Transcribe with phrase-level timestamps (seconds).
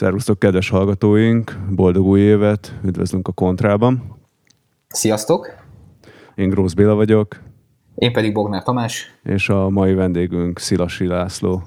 [0.00, 1.58] Szervusztok, kedves hallgatóink!
[1.70, 2.74] Boldog új évet!
[2.84, 4.16] Üdvözlünk a Kontrában!
[4.88, 5.48] Sziasztok!
[6.34, 7.40] Én Grósz Béla vagyok.
[7.94, 9.18] Én pedig Bognár Tamás.
[9.22, 11.62] És a mai vendégünk Szilasi László.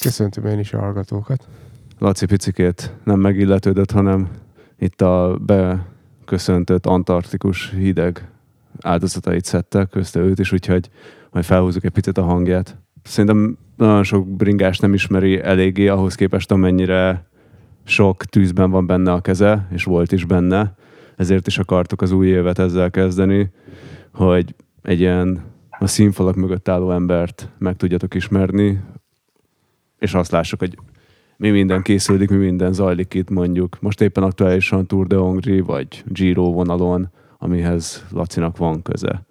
[0.00, 1.48] Köszöntöm én is a hallgatókat.
[1.98, 4.28] Laci picikét nem megilletődött, hanem
[4.78, 8.30] itt a beköszöntött antarktikus hideg
[8.80, 10.90] áldozatait szedte, közte őt is, úgyhogy
[11.30, 12.76] majd felhúzzuk egy picit a hangját.
[13.02, 17.32] Szerintem nagyon sok bringás nem ismeri eléggé ahhoz képest, amennyire
[17.84, 20.74] sok tűzben van benne a keze, és volt is benne.
[21.16, 23.50] Ezért is akartuk az új évet ezzel kezdeni,
[24.12, 25.42] hogy egy ilyen
[25.78, 28.80] a színfalak mögött álló embert meg tudjatok ismerni,
[29.98, 30.78] és azt lássuk, hogy
[31.36, 33.80] mi minden készüldik, mi minden zajlik itt mondjuk.
[33.80, 39.26] Most éppen aktuálisan Tour de Hongri vagy Giro vonalon, amihez Lacinak van köze.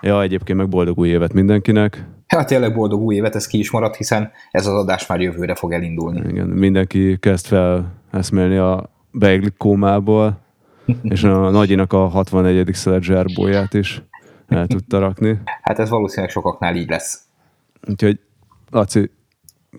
[0.00, 2.06] Ja, egyébként meg boldog új évet mindenkinek.
[2.26, 5.54] Hát tényleg boldog új évet, ez ki is maradt, hiszen ez az adás már jövőre
[5.54, 6.28] fog elindulni.
[6.28, 10.38] Igen, mindenki kezd fel eszmélni a beigli kómából,
[11.02, 12.74] és a nagyinak a 64.
[12.74, 14.02] szelet zserbóját is
[14.48, 15.40] el tudta rakni.
[15.62, 17.20] Hát ez valószínűleg sokaknál így lesz.
[17.88, 18.20] Úgyhogy,
[18.70, 19.10] Laci,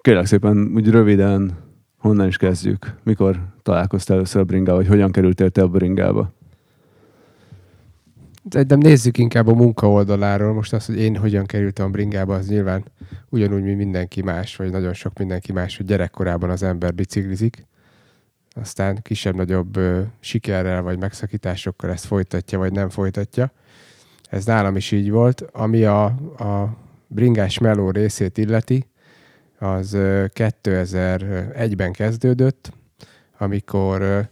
[0.01, 1.57] kérlek szépen, úgy röviden,
[1.97, 2.95] honnan is kezdjük?
[3.03, 6.33] Mikor találkoztál először a bringával, vagy hogyan kerültél te a bringába?
[8.49, 10.53] De nézzük inkább a munka oldaláról.
[10.53, 12.85] Most azt, hogy én hogyan kerültem a bringába, az nyilván
[13.29, 17.65] ugyanúgy, mint mindenki más, vagy nagyon sok mindenki más, hogy gyerekkorában az ember biciklizik,
[18.55, 19.79] aztán kisebb-nagyobb
[20.19, 23.51] sikerrel vagy megszakításokkal ezt folytatja, vagy nem folytatja.
[24.29, 25.41] Ez nálam is így volt.
[25.41, 26.05] Ami a,
[26.37, 28.87] a bringás meló részét illeti,
[29.59, 29.91] az
[30.33, 32.71] 2001-ben kezdődött,
[33.37, 34.29] amikor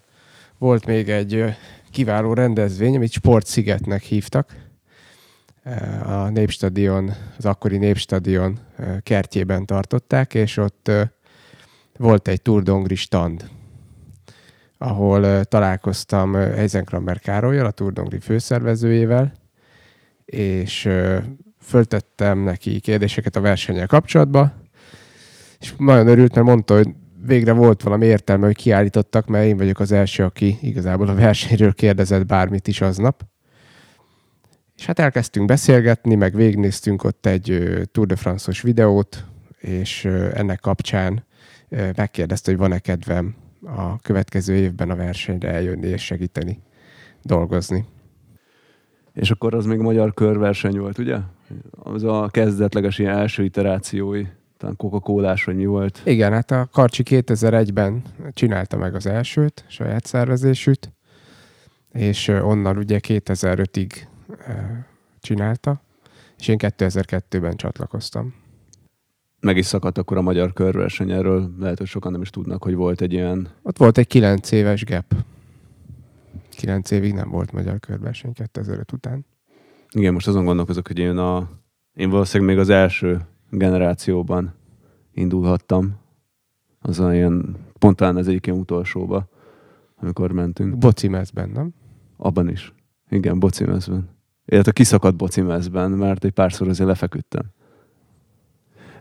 [0.57, 1.56] volt még egy
[1.95, 4.56] kiváló rendezvény, amit Sportszigetnek hívtak.
[6.03, 8.59] A Népstadion, az akkori Népstadion
[9.03, 10.91] kertjében tartották, és ott
[11.97, 13.50] volt egy Tour Dongri stand,
[14.78, 19.34] ahol találkoztam Eisenkrammer Károlyjal, a Tour Dongri főszervezőjével,
[20.25, 20.89] és
[21.61, 24.53] föltettem neki kérdéseket a versennyel kapcsolatban,
[25.59, 26.88] és nagyon örült, mert mondta, hogy
[27.25, 31.74] végre volt valami értelme, hogy kiállítottak, mert én vagyok az első, aki igazából a versenyről
[31.74, 33.24] kérdezett bármit is aznap.
[34.78, 39.25] És hát elkezdtünk beszélgetni, meg végignéztünk ott egy Tour de France-os videót,
[39.58, 41.25] és ennek kapcsán
[41.96, 46.59] megkérdezte, hogy van-e kedvem a következő évben a versenyre eljönni és segíteni
[47.22, 47.85] dolgozni.
[49.14, 51.18] És akkor az még magyar körverseny volt, ugye?
[51.72, 54.25] Az a kezdetleges ilyen első iterációi
[54.66, 56.02] talán coca cola vagy mi volt.
[56.06, 58.02] Igen, hát a Karcsi 2001-ben
[58.34, 60.94] csinálta meg az elsőt, saját szervezésűt,
[61.92, 63.92] és onnan ugye 2005-ig
[65.20, 65.81] csinálta,
[66.38, 68.34] és én 2002-ben csatlakoztam.
[69.40, 72.76] Meg is szakadt akkor a magyar körverseny, erről lehet, hogy sokan nem is tudnak, hogy
[72.76, 73.50] volt egy ilyen...
[73.62, 75.14] Ott volt egy 9 éves gap.
[76.50, 79.26] 9 évig nem volt magyar körverseny 2005 után.
[79.92, 81.50] Igen, most azon gondolkozok, hogy én a...
[81.94, 83.22] Én valószínűleg még az első
[83.57, 84.53] generációban
[85.13, 85.95] indulhattam.
[86.79, 89.27] Az ilyen, pont talán ez egyik ilyen utolsóba,
[89.95, 90.77] amikor mentünk.
[90.77, 91.73] Boci mezben, nem?
[92.17, 92.73] Abban is.
[93.09, 94.09] Igen, boci mezben.
[94.45, 97.43] Illetve kiszakadt boci mezben, mert egy párszor azért lefeküdtem.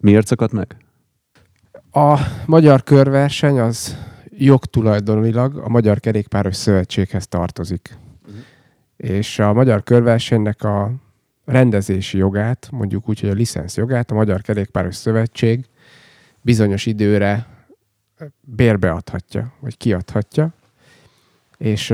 [0.00, 0.76] Miért szakadt meg?
[1.91, 3.97] A magyar körverseny az
[4.31, 7.98] jogtulajdonilag a Magyar Kerékpáros Szövetséghez tartozik.
[8.26, 8.41] Uh-huh.
[8.97, 10.92] És a magyar körversenynek a
[11.44, 15.65] rendezési jogát, mondjuk úgy, hogy a licensz jogát a Magyar Kerékpáros Szövetség
[16.41, 17.47] bizonyos időre
[18.41, 20.53] bérbeadhatja, vagy kiadhatja,
[21.56, 21.91] és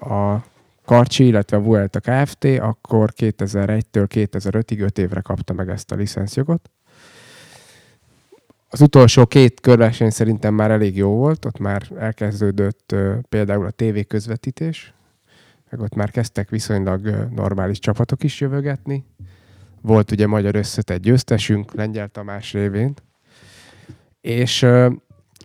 [0.00, 0.44] a
[0.84, 2.44] Karcsi, illetve a Vuelta Kft.
[2.44, 6.70] akkor 2001-től 2005-ig 5 évre kapta meg ezt a licenszjogot.
[8.68, 12.94] Az utolsó két körverseny szerintem már elég jó volt, ott már elkezdődött
[13.28, 14.94] például a TV közvetítés,
[15.72, 19.04] meg ott már kezdtek viszonylag normális csapatok is jövögetni.
[19.80, 22.94] Volt ugye magyar összetett győztesünk, Lengyel Tamás révén,
[24.20, 24.92] és uh,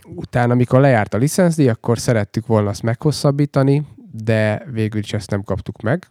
[0.05, 5.43] utána, amikor lejárt a licenszdíj, akkor szerettük volna azt meghosszabbítani, de végül is ezt nem
[5.43, 6.07] kaptuk meg.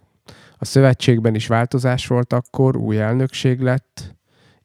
[0.58, 4.14] A szövetségben is változás volt akkor, új elnökség lett,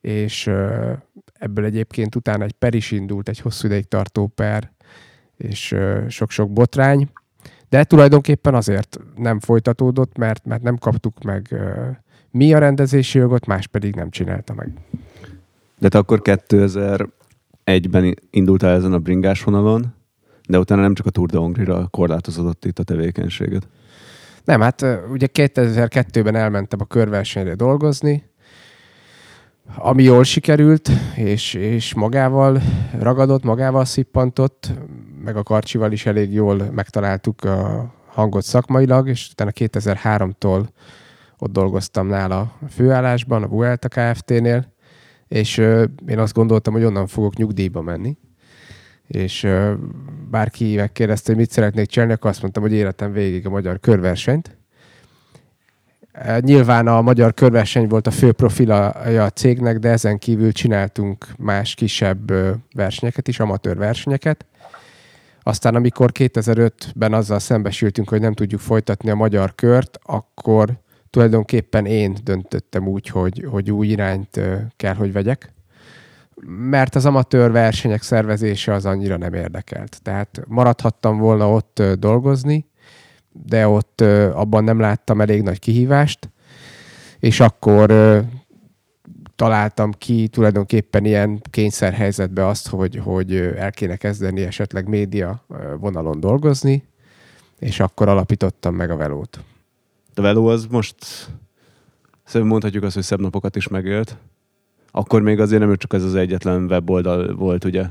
[0.02, 0.92] és uh,
[1.34, 4.72] ebből egyébként utána egy per is indult, egy hosszú ideig tartó per,
[5.38, 7.10] és uh, sok-sok botrány,
[7.72, 11.56] de tulajdonképpen azért nem folytatódott, mert, mert nem kaptuk meg
[12.32, 14.74] mi a rendezési jogot, más pedig nem csinálta meg.
[15.80, 19.94] De te akkor 2001-ben indultál ezen a bringás vonalon,
[20.48, 23.68] de utána nem csak a Tour de Hongrie-ra korlátozódott itt a tevékenységet.
[24.44, 28.24] Nem, hát ugye 2002-ben elmentem a körversenyre dolgozni,
[29.76, 32.62] ami jól sikerült, és, és magával
[33.00, 34.72] ragadott, magával szippantott.
[35.24, 40.66] Meg a Karcsival is elég jól megtaláltuk a hangot szakmailag, és utána 2003-tól
[41.38, 44.74] ott dolgoztam nála a főállásban, a Vuelta Kft-nél,
[45.28, 45.58] és
[46.08, 48.18] én azt gondoltam, hogy onnan fogok nyugdíjba menni.
[49.08, 49.48] És
[50.30, 54.58] bárki megkérdezte, hogy mit szeretnék csinálni, akkor azt mondtam, hogy életem végig a magyar körversenyt.
[56.40, 58.90] Nyilván a magyar körverseny volt a fő profilja
[59.24, 62.32] a cégnek, de ezen kívül csináltunk más kisebb
[62.76, 64.46] versenyeket is, amatőr versenyeket.
[65.44, 70.80] Aztán amikor 2005-ben azzal szembesültünk, hogy nem tudjuk folytatni a magyar kört, akkor
[71.10, 74.40] tulajdonképpen én döntöttem úgy, hogy, hogy új irányt
[74.76, 75.54] kell, hogy vegyek,
[76.46, 80.00] mert az amatőr versenyek szervezése az annyira nem érdekelt.
[80.04, 82.66] Tehát maradhattam volna ott dolgozni,
[83.32, 84.02] de ott
[84.34, 86.30] abban nem láttam elég nagy kihívást,
[87.20, 87.92] és akkor
[89.36, 95.46] találtam ki tulajdonképpen ilyen kényszerhelyzetbe azt, hogy, hogy el kéne kezdeni esetleg média
[95.80, 96.84] vonalon dolgozni,
[97.60, 99.40] és akkor alapítottam meg a velót.
[100.16, 100.96] A veló az most
[102.24, 104.18] szerintem mondhatjuk azt, hogy szebb napokat is megélt.
[104.92, 107.86] Akkor még azért nem csak ez az egyetlen weboldal volt, ugye?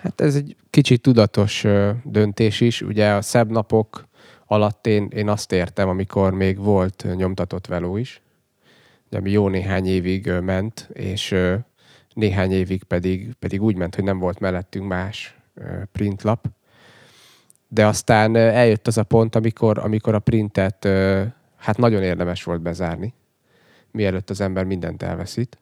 [0.00, 1.64] Hát ez egy kicsit tudatos
[2.04, 2.82] döntés is.
[2.82, 4.04] Ugye a szebb napok
[4.46, 8.22] alatt én, én azt értem, amikor még volt nyomtatott veló is,
[9.14, 11.34] ami jó néhány évig ment, és
[12.14, 15.36] néhány évig pedig, pedig úgy ment, hogy nem volt mellettünk más
[15.92, 16.46] printlap.
[17.68, 20.88] De aztán eljött az a pont, amikor, amikor a printet
[21.56, 23.14] hát nagyon érdemes volt bezárni,
[23.90, 25.58] mielőtt az ember mindent elveszít.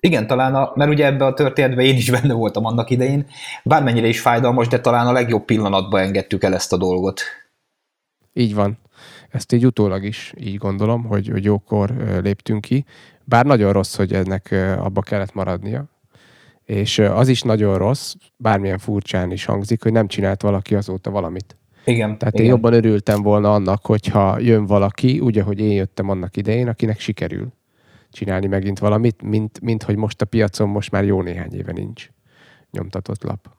[0.00, 3.26] Igen, talán, a, mert ugye ebbe a történetben én is benne voltam annak idején,
[3.62, 7.20] bármennyire is fájdalmas, de talán a legjobb pillanatban engedtük el ezt a dolgot.
[8.32, 8.78] Így van.
[9.34, 12.84] Ezt így utólag is így gondolom, hogy, hogy jókor léptünk ki.
[13.24, 15.84] Bár nagyon rossz, hogy ennek abba kellett maradnia.
[16.64, 21.56] És az is nagyon rossz, bármilyen furcsán is hangzik, hogy nem csinált valaki azóta valamit.
[21.84, 22.18] Igen.
[22.18, 22.46] Tehát igen.
[22.46, 27.00] én jobban örültem volna annak, hogyha jön valaki, úgy, ahogy én jöttem annak idején, akinek
[27.00, 27.52] sikerül
[28.10, 32.08] csinálni megint valamit, mint, mint hogy most a piacon most már jó néhány éve nincs
[32.70, 33.53] nyomtatott lap.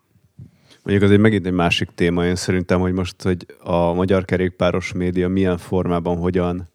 [0.86, 5.28] Mondjuk azért megint egy másik téma, én szerintem, hogy most, hogy a magyar kerékpáros média
[5.28, 6.70] milyen formában, hogyan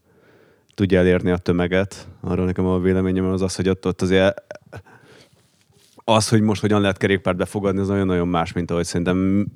[0.74, 2.08] tudja elérni a tömeget.
[2.20, 4.42] Arról nekem a véleményem az az, hogy ott, ott azért
[6.04, 9.46] az, hogy most hogyan lehet kerékpárt befogadni, az nagyon-nagyon más, mint ahogy szerintem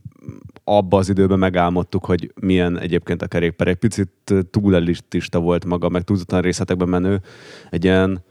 [0.65, 3.69] abban az időben megálmodtuk, hogy milyen egyébként a kerékpár.
[3.69, 7.21] Egy picit túl elitista volt maga, meg túlzottan részletekben menő.
[7.71, 8.25] Egy ilyen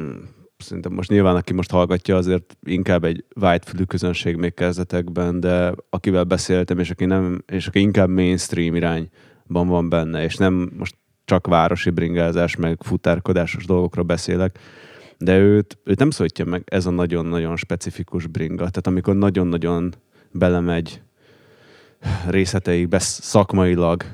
[0.00, 0.12] mm,
[0.56, 6.24] szerintem most nyilván, aki most hallgatja, azért inkább egy whitefülű közönség még kezdetekben, de akivel
[6.24, 11.46] beszéltem, és aki, nem, és aki inkább mainstream irányban van benne, és nem most csak
[11.46, 14.58] városi bringázás, meg futárkodásos dolgokra beszélek,
[15.18, 18.56] de őt, őt nem szólítja meg ez a nagyon-nagyon specifikus bringa.
[18.56, 19.94] Tehát amikor nagyon-nagyon
[20.30, 21.02] belemegy
[22.28, 24.04] részleteikbe szakmailag,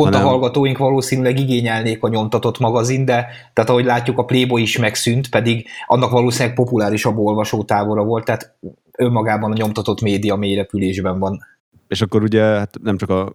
[0.00, 0.26] Pont hanem...
[0.26, 5.28] a hallgatóink valószínűleg igényelnék a nyomtatott magazin, de tehát ahogy látjuk, a Playboy is megszűnt,
[5.28, 8.56] pedig annak valószínűleg populárisabb olvasótábora volt, tehát
[8.98, 11.40] önmagában a nyomtatott média mélyrepülésben van.
[11.88, 13.32] És akkor ugye hát nem csak a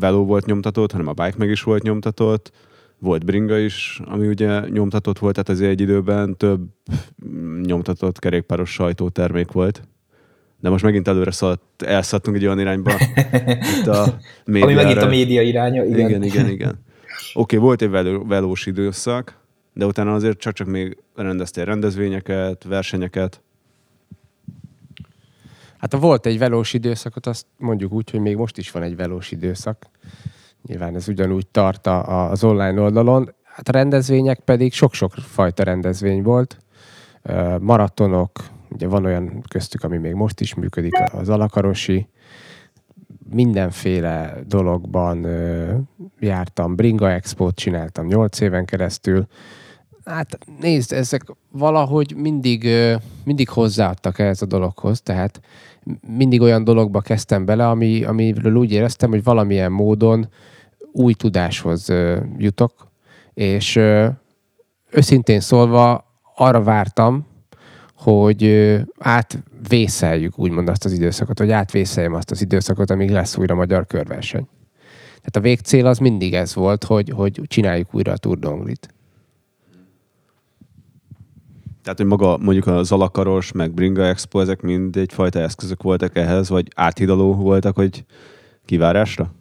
[0.00, 2.52] Velo volt nyomtatott, hanem a Bike meg is volt nyomtatott,
[2.98, 6.60] volt Bringa is, ami ugye nyomtatott volt, tehát azért egy időben több
[7.62, 9.82] nyomtatott kerékpáros sajtótermék volt.
[10.66, 12.92] De most megint előre szaladt, elszaladtunk egy olyan irányba,
[13.78, 14.72] itt a médiára.
[14.72, 16.08] Ami megint a média iránya, igen.
[16.08, 16.68] Igen, igen, igen.
[16.68, 19.38] Oké, okay, volt egy velő, velós időszak,
[19.72, 23.42] de utána azért csak-csak még rendeztél rendezvényeket, versenyeket.
[25.78, 28.96] Hát ha volt egy velós időszakot, azt mondjuk úgy, hogy még most is van egy
[28.96, 29.86] velós időszak.
[30.66, 33.34] Nyilván ez ugyanúgy tart a, az online oldalon.
[33.42, 36.58] Hát a rendezvények pedig sok-sok fajta rendezvény volt.
[37.60, 42.08] Maratonok, ugye van olyan köztük, ami még most is működik, az Alakarosi,
[43.30, 45.74] mindenféle dologban ö,
[46.20, 49.26] jártam, Bringa Expo-t csináltam 8 éven keresztül.
[50.04, 52.94] Hát nézd, ezek valahogy mindig, ö,
[53.24, 55.40] mindig hozzáadtak ehhez a dologhoz, tehát
[56.16, 60.28] mindig olyan dologba kezdtem bele, ami, amiről úgy éreztem, hogy valamilyen módon
[60.92, 62.90] új tudáshoz ö, jutok,
[63.34, 64.08] és ö,
[64.90, 66.04] őszintén szólva
[66.34, 67.26] arra vártam,
[68.10, 73.86] hogy átvészeljük úgymond azt az időszakot, vagy átvészeljem azt az időszakot, amíg lesz újra magyar
[73.86, 74.48] körverseny.
[75.06, 78.82] Tehát a végcél az mindig ez volt, hogy, hogy csináljuk újra a Tour d'Onglit.
[81.82, 86.48] Tehát, hogy maga mondjuk az Alakaros, meg Bringa Expo, ezek mind egyfajta eszközök voltak ehhez,
[86.48, 88.04] vagy áthidaló voltak, hogy
[88.64, 89.34] kivárásra?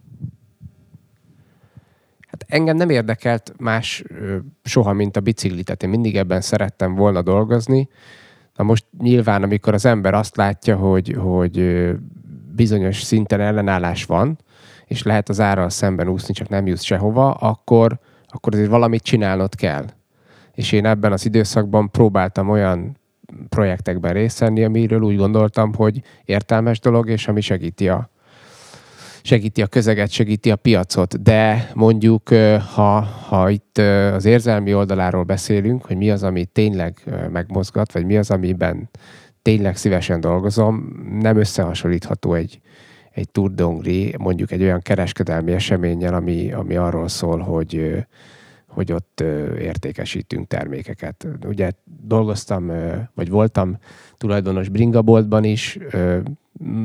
[2.28, 4.04] Hát engem nem érdekelt más
[4.64, 7.90] soha, mint a bicikli, tehát én mindig ebben szerettem volna dolgozni,
[8.56, 11.90] Na most nyilván, amikor az ember azt látja, hogy, hogy
[12.56, 14.38] bizonyos szinten ellenállás van,
[14.86, 19.56] és lehet az árral szemben úszni, csak nem jutsz sehova, akkor, akkor azért valamit csinálnod
[19.56, 19.86] kell.
[20.54, 22.98] És én ebben az időszakban próbáltam olyan
[23.50, 28.10] projektekben részt venni, amiről úgy gondoltam, hogy értelmes dolog, és ami segíti a,
[29.26, 32.30] segíti a közeget, segíti a piacot, de mondjuk,
[32.74, 33.78] ha, ha itt
[34.14, 38.90] az érzelmi oldaláról beszélünk, hogy mi az, ami tényleg megmozgat, vagy mi az, amiben
[39.42, 42.62] tényleg szívesen dolgozom, nem összehasonlítható egy,
[43.12, 48.06] egy Tour d'Hongri, mondjuk egy olyan kereskedelmi eseményen, ami, ami arról szól, hogy,
[48.68, 49.24] hogy ott
[49.60, 51.28] értékesítünk termékeket.
[51.46, 52.72] Ugye dolgoztam,
[53.16, 53.78] vagy voltam
[54.18, 55.78] tulajdonos bringaboltban is,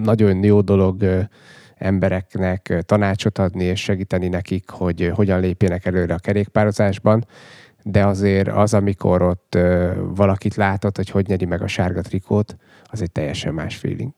[0.02, 1.28] nagyon jó dolog
[1.80, 7.26] embereknek tanácsot adni és segíteni nekik, hogy hogyan lépjenek előre a kerékpározásban,
[7.82, 9.58] de azért az, amikor ott
[10.14, 14.12] valakit látott, hogy hogy nyeri meg a sárga trikót, az egy teljesen más feeling.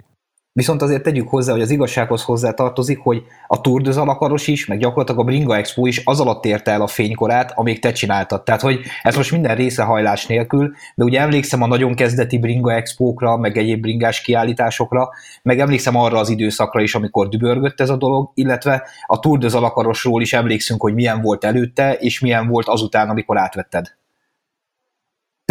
[0.54, 4.66] Viszont azért tegyük hozzá, hogy az igazsághoz hozzá tartozik, hogy a Tour de Zalakaros is,
[4.66, 8.42] meg gyakorlatilag a Bringa Expo is az alatt érte el a fénykorát, amíg te csináltad.
[8.42, 13.37] Tehát, hogy ez most minden részehajlás nélkül, de ugye emlékszem a nagyon kezdeti Bringa Expókra,
[13.37, 15.09] meg egyéb bringás kiállításokra,
[15.42, 19.49] meg emlékszem arra az időszakra is, amikor dübörgött ez a dolog, illetve a Tour de
[19.49, 24.01] Zalakarosról is emlékszünk, hogy milyen volt előtte, és milyen volt azután, amikor átvetted.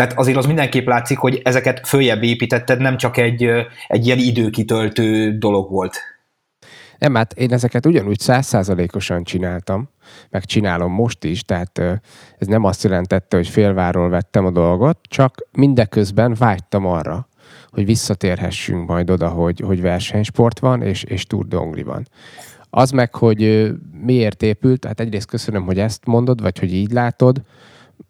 [0.01, 3.50] Tehát azért az mindenképp látszik, hogy ezeket följebb építetted, nem csak egy,
[3.88, 5.98] egy ilyen időkitöltő dolog volt.
[6.98, 9.89] Nem, hát én ezeket ugyanúgy százszázalékosan csináltam,
[10.29, 11.79] meg csinálom most is, tehát
[12.38, 17.27] ez nem azt jelentette, hogy félváról vettem a dolgot, csak mindeközben vágytam arra,
[17.70, 22.08] hogy visszatérhessünk majd oda, hogy, hogy versenysport van, és, és Tour de van.
[22.70, 27.41] Az meg, hogy miért épült, hát egyrészt köszönöm, hogy ezt mondod, vagy hogy így látod,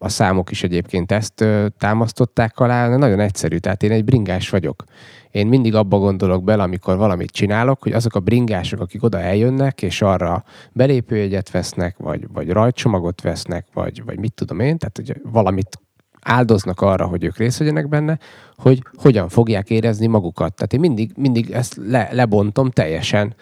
[0.02, 1.44] a számok is egyébként ezt
[1.78, 4.84] támasztották alá, nagyon egyszerű, tehát én egy bringás vagyok.
[5.30, 9.82] Én mindig abba gondolok bele, amikor valamit csinálok, hogy azok a bringások, akik oda eljönnek,
[9.82, 15.32] és arra belépőjegyet vesznek, vagy, vagy rajtcsomagot vesznek, vagy, vagy mit tudom én, tehát hogy
[15.32, 15.80] valamit
[16.20, 18.18] áldoznak arra, hogy ők részt vegyenek benne,
[18.56, 20.54] hogy hogyan fogják érezni magukat.
[20.54, 23.34] Tehát én mindig, mindig ezt le, lebontom teljesen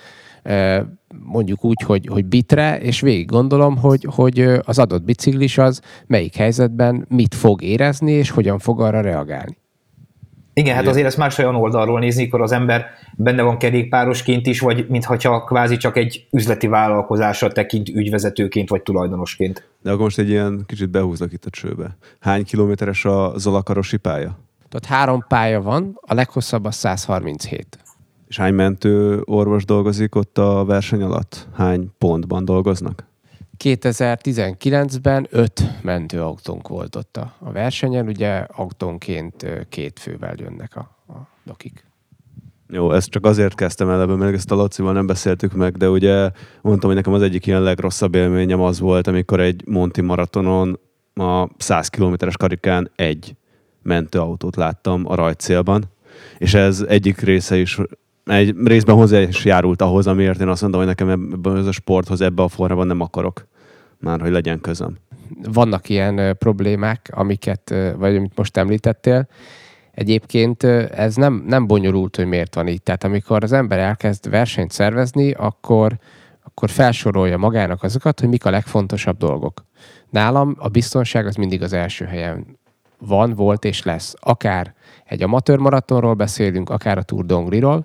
[1.24, 6.34] mondjuk úgy, hogy, hogy bitre, és végig gondolom, hogy, hogy az adott biciklis az melyik
[6.34, 9.58] helyzetben mit fog érezni, és hogyan fog arra reagálni.
[10.52, 14.60] Igen, hát azért ezt más olyan oldalról nézni, akkor az ember benne van kerékpárosként is,
[14.60, 19.68] vagy mintha kvázi csak egy üzleti vállalkozásra tekint ügyvezetőként, vagy tulajdonosként.
[19.82, 21.96] De akkor most egy ilyen kicsit behúznak itt a csőbe.
[22.20, 24.38] Hány kilométeres a Zolakarosi pálya?
[24.68, 27.78] Tehát három pálya van, a leghosszabb a 137.
[28.30, 31.48] És hány mentő orvos dolgozik ott a verseny alatt?
[31.54, 33.04] Hány pontban dolgoznak?
[33.64, 41.12] 2019-ben öt mentőautónk volt ott a, a versenyen, ugye autónként két fővel jönnek a, a
[41.44, 41.84] dokik.
[42.68, 45.88] Jó, ezt csak azért kezdtem el ebben, mert ezt a Lacival nem beszéltük meg, de
[45.88, 46.30] ugye
[46.62, 50.80] mondtam, hogy nekem az egyik ilyen legrosszabb élményem az volt, amikor egy Monti maratonon
[51.14, 53.36] a 100 kilométeres karikán egy
[53.82, 55.84] mentőautót láttam a rajtcélban,
[56.38, 57.78] és ez egyik része is
[58.24, 62.20] egy részben hozzá is járult ahhoz, amiért én azt mondom, hogy nekem ebben a sporthoz,
[62.20, 63.46] ebbe a formában nem akarok
[63.98, 64.96] már, hogy legyen közöm.
[65.52, 69.28] Vannak ilyen problémák, amiket, vagy amit most említettél.
[69.92, 72.82] Egyébként ez nem, nem bonyolult, hogy miért van így.
[72.82, 75.98] Tehát amikor az ember elkezd versenyt szervezni, akkor,
[76.44, 79.64] akkor felsorolja magának azokat, hogy mik a legfontosabb dolgok.
[80.10, 82.58] Nálam a biztonság az mindig az első helyen
[82.98, 84.14] van, volt és lesz.
[84.20, 84.74] Akár
[85.04, 87.80] egy amatőr maratonról beszélünk, akár a Tour d'Hongriról,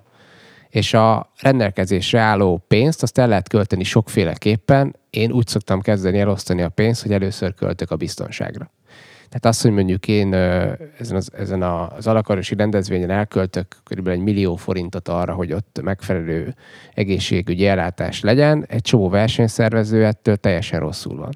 [0.68, 4.96] és a rendelkezésre álló pénzt azt el lehet költeni sokféleképpen.
[5.10, 8.70] Én úgy szoktam kezdeni elosztani a pénzt, hogy először költök a biztonságra.
[9.28, 14.08] Tehát azt, hogy mondjuk én ezen az, ezen az alakarosi rendezvényen elköltök kb.
[14.08, 16.54] egy millió forintot arra, hogy ott megfelelő
[16.94, 21.32] egészségügyi ellátás legyen, egy csomó versenyszervező ettől teljesen rosszul van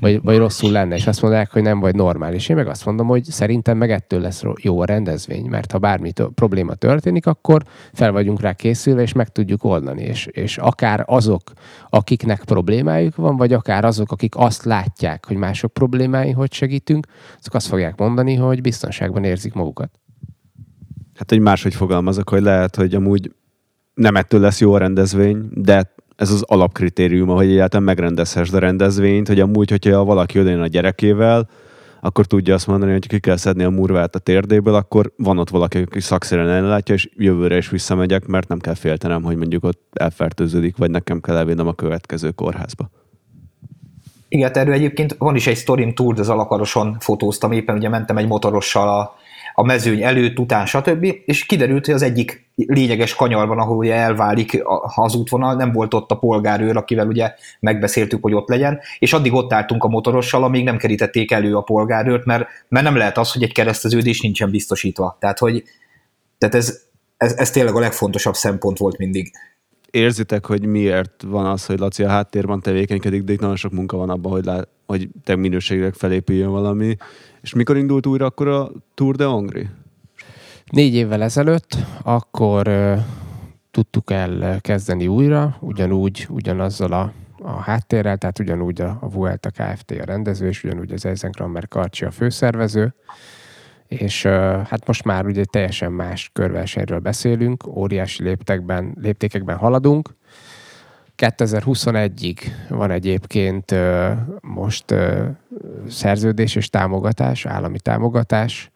[0.00, 2.48] vagy, vagy rosszul lenne, és azt mondják, hogy nem vagy normális.
[2.48, 6.12] Én meg azt mondom, hogy szerintem meg ettől lesz jó a rendezvény, mert ha bármi
[6.12, 7.62] t- probléma történik, akkor
[7.92, 10.02] fel vagyunk rá készülve, és meg tudjuk oldani.
[10.02, 11.42] És, és akár azok,
[11.88, 17.06] akiknek problémájuk van, vagy akár azok, akik azt látják, hogy mások problémái, hogy segítünk,
[17.38, 19.90] azok azt fogják mondani, hogy biztonságban érzik magukat.
[21.14, 23.32] Hát, hogy máshogy fogalmazok, hogy lehet, hogy amúgy
[23.94, 29.28] nem ettől lesz jó a rendezvény, de ez az alapkritérium, hogy egyáltalán megrendezhessd a rendezvényt,
[29.28, 31.48] hogy amúgy, hogyha valaki jön a gyerekével,
[32.00, 35.50] akkor tudja azt mondani, hogy ki kell szedni a murvát a térdéből, akkor van ott
[35.50, 39.82] valaki, aki szakszerűen ellátja, és jövőre is visszamegyek, mert nem kell féltenem, hogy mondjuk ott
[39.92, 42.90] elfertőződik, vagy nekem kell elvinnem a következő kórházba.
[44.28, 48.26] Igen, erről egyébként van is egy sztorim Tour de Zalakaroson fotóztam, éppen ugye mentem egy
[48.26, 49.14] motorossal a,
[49.54, 51.16] a mezőny előtt, után, stb.
[51.24, 54.62] És kiderült, hogy az egyik lényeges kanyarban, ahol ugye elválik
[54.94, 59.32] az útvonal, nem volt ott a polgárőr, akivel ugye megbeszéltük, hogy ott legyen, és addig
[59.32, 63.32] ott álltunk a motorossal, amíg nem kerítették elő a polgárőrt, mert, mert nem lehet az,
[63.32, 65.16] hogy egy kereszteződés nincsen biztosítva.
[65.20, 65.64] Tehát, hogy
[66.38, 66.80] tehát ez,
[67.16, 69.30] ez, ez tényleg a legfontosabb szempont volt mindig.
[69.90, 73.96] Érzitek, hogy miért van az, hogy Laci a háttérben tevékenykedik, de itt nagyon sok munka
[73.96, 76.96] van abban, hogy, lá, hogy te minőségileg felépüljön valami.
[77.40, 79.68] És mikor indult újra akkor a Tour de Hongri?
[80.70, 82.70] Négy évvel ezelőtt, akkor
[83.70, 87.12] tudtuk el kezdeni újra, ugyanúgy, ugyanazzal a,
[87.42, 89.90] a háttérrel, tehát ugyanúgy a, a Vuelta Kft.
[89.90, 92.94] a rendező, és ugyanúgy az Eisenkrammer Karcsi a főszervező,
[93.86, 94.22] és
[94.66, 100.14] hát most már ugye teljesen más körversenyről beszélünk, óriási léptekben, léptékekben haladunk.
[101.16, 103.74] 2021-ig van egyébként
[104.40, 104.94] most
[105.88, 108.70] szerződés és támogatás, állami támogatás,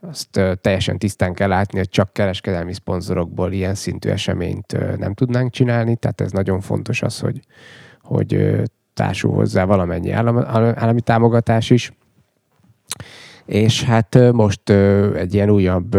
[0.00, 5.96] azt teljesen tisztán kell látni, hogy csak kereskedelmi szponzorokból ilyen szintű eseményt nem tudnánk csinálni,
[5.96, 7.40] tehát ez nagyon fontos az, hogy,
[8.02, 8.62] hogy
[8.94, 11.92] társul hozzá valamennyi állam, állami támogatás is.
[13.44, 14.70] És hát most
[15.14, 15.96] egy ilyen újabb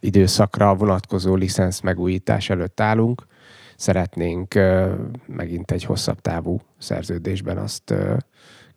[0.00, 3.26] időszakra vonatkozó licensz megújítás előtt állunk.
[3.76, 4.54] Szeretnénk
[5.26, 7.94] megint egy hosszabb távú szerződésben azt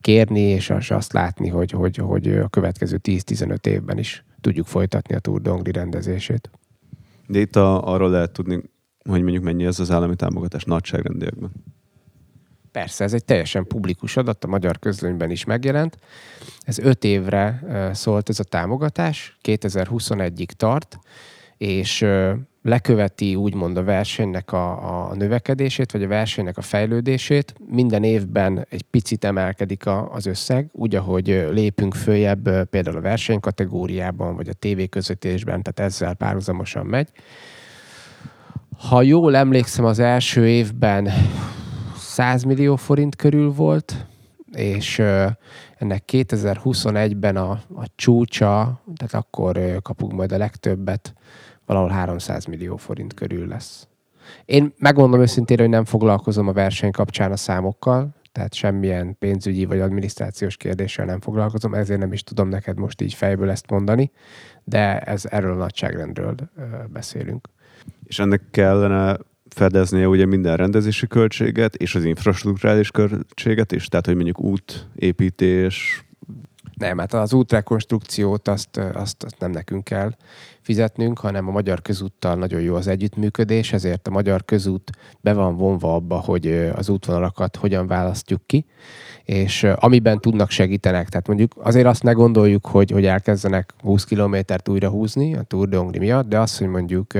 [0.01, 5.20] kérni, és azt látni, hogy, hogy, hogy a következő 10-15 évben is tudjuk folytatni a
[5.20, 6.50] Tour Dongri rendezését.
[7.27, 8.62] De itt a, arról lehet tudni,
[9.10, 11.51] hogy mondjuk mennyi ez az állami támogatás nagyságrendiekben.
[12.72, 15.98] Persze, ez egy teljesen publikus adat, a magyar közlönyben is megjelent.
[16.62, 21.00] Ez öt évre szólt ez a támogatás, 2021-ig tart,
[21.57, 22.05] és
[22.61, 27.53] leköveti úgymond a versenynek a, a növekedését, vagy a versenynek a fejlődését.
[27.67, 34.35] Minden évben egy picit emelkedik a, az összeg, úgy, ahogy lépünk följebb például a versenykategóriában,
[34.35, 37.09] vagy a tévéközvetésben, tehát ezzel párhuzamosan megy.
[38.77, 41.09] Ha jól emlékszem, az első évben
[41.95, 44.05] 100 millió forint körül volt,
[44.51, 45.00] és
[45.77, 51.13] ennek 2021-ben a, a csúcsa, tehát akkor kapunk majd a legtöbbet,
[51.65, 53.87] valahol 300 millió forint körül lesz.
[54.45, 59.79] Én megmondom őszintén, hogy nem foglalkozom a verseny kapcsán a számokkal, tehát semmilyen pénzügyi vagy
[59.79, 64.11] adminisztrációs kérdéssel nem foglalkozom, ezért nem is tudom neked most így fejből ezt mondani,
[64.63, 66.35] de ez erről a nagyságrendről
[66.87, 67.47] beszélünk.
[68.03, 69.17] És ennek kellene
[69.50, 76.05] fedeznie ugye minden rendezési költséget, és az infrastruktúrális költséget is, tehát hogy mondjuk útépítés,
[76.74, 80.11] nem, hát az útrekonstrukciót azt, azt, azt nem nekünk kell
[80.61, 85.57] fizetnünk, hanem a Magyar Közúttal nagyon jó az együttműködés, ezért a Magyar Közút be van
[85.57, 88.65] vonva abba, hogy az útvonalakat hogyan választjuk ki,
[89.24, 94.69] és amiben tudnak segítenek, tehát mondjuk azért azt ne gondoljuk, hogy, hogy elkezdenek 20 kilométert
[94.69, 97.13] újra húzni a Tour de Hongri miatt, de azt, hogy mondjuk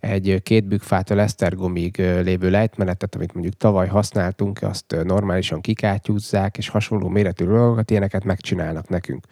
[0.00, 7.08] egy két bükfától Esztergomig lévő lejtmenetet, amit mondjuk tavaly használtunk, azt normálisan kikátyúzzák, és hasonló
[7.08, 9.26] méretű dolgokat, ilyeneket megcsinálnak nekünk.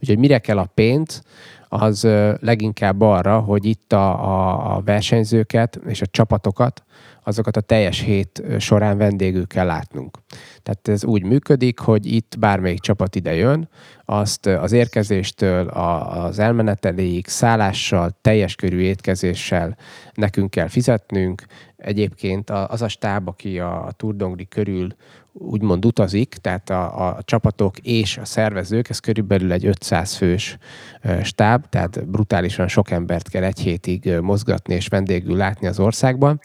[0.00, 1.22] Úgyhogy mire kell a pénz,
[1.68, 2.08] az
[2.40, 6.84] leginkább arra, hogy itt a, a, a versenyzőket és a csapatokat,
[7.26, 10.18] azokat a teljes hét során vendégül kell látnunk.
[10.62, 13.68] Tehát ez úgy működik, hogy itt bármelyik csapat ide jön,
[14.04, 19.76] azt az érkezéstől az elmeneteléig szállással, teljes körű étkezéssel
[20.14, 21.42] nekünk kell fizetnünk.
[21.76, 24.88] Egyébként az a stáb, aki a Turdongri körül
[25.38, 30.58] úgymond utazik, tehát a, a csapatok és a szervezők, ez körülbelül egy 500 fős
[31.22, 36.40] stáb, tehát brutálisan sok embert kell egy hétig mozgatni és vendégül látni az országban.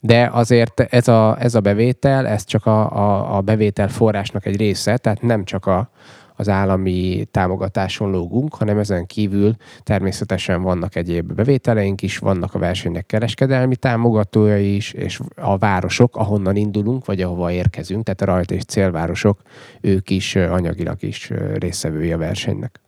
[0.00, 4.56] De azért ez a, ez a bevétel, ez csak a, a, a bevétel forrásnak egy
[4.56, 5.90] része, tehát nem csak a,
[6.36, 13.06] az állami támogatáson lógunk, hanem ezen kívül természetesen vannak egyéb bevételeink is, vannak a versenynek
[13.06, 18.64] kereskedelmi támogatója is, és a városok, ahonnan indulunk, vagy ahova érkezünk, tehát a rajt és
[18.64, 19.40] célvárosok,
[19.80, 22.80] ők is anyagilag is részevői a versenynek.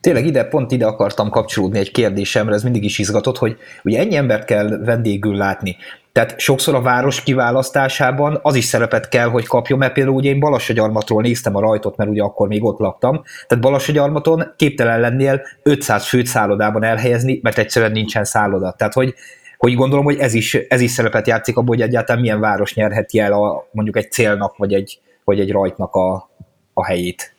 [0.00, 4.16] Tényleg ide, pont ide akartam kapcsolódni egy kérdésemre, ez mindig is izgatott, hogy ugye ennyi
[4.16, 5.76] embert kell vendégül látni.
[6.16, 10.40] Tehát sokszor a város kiválasztásában az is szerepet kell, hogy kapjon, mert például ugye én
[10.40, 16.06] Balassagyarmatról néztem a rajtot, mert ugye akkor még ott laktam, tehát Balassagyarmaton képtelen lennél 500
[16.06, 18.72] főt szállodában elhelyezni, mert egyszerűen nincsen szálloda.
[18.72, 19.14] Tehát, hogy,
[19.58, 23.18] hogy gondolom, hogy ez is, ez is szerepet játszik abban, hogy egyáltalán milyen város nyerheti
[23.18, 26.30] el a, mondjuk egy célnak, vagy egy, vagy egy rajtnak a,
[26.72, 27.34] a helyét.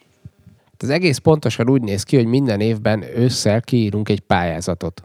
[0.78, 5.04] Az egész pontosan úgy néz ki, hogy minden évben ősszel kiírunk egy pályázatot.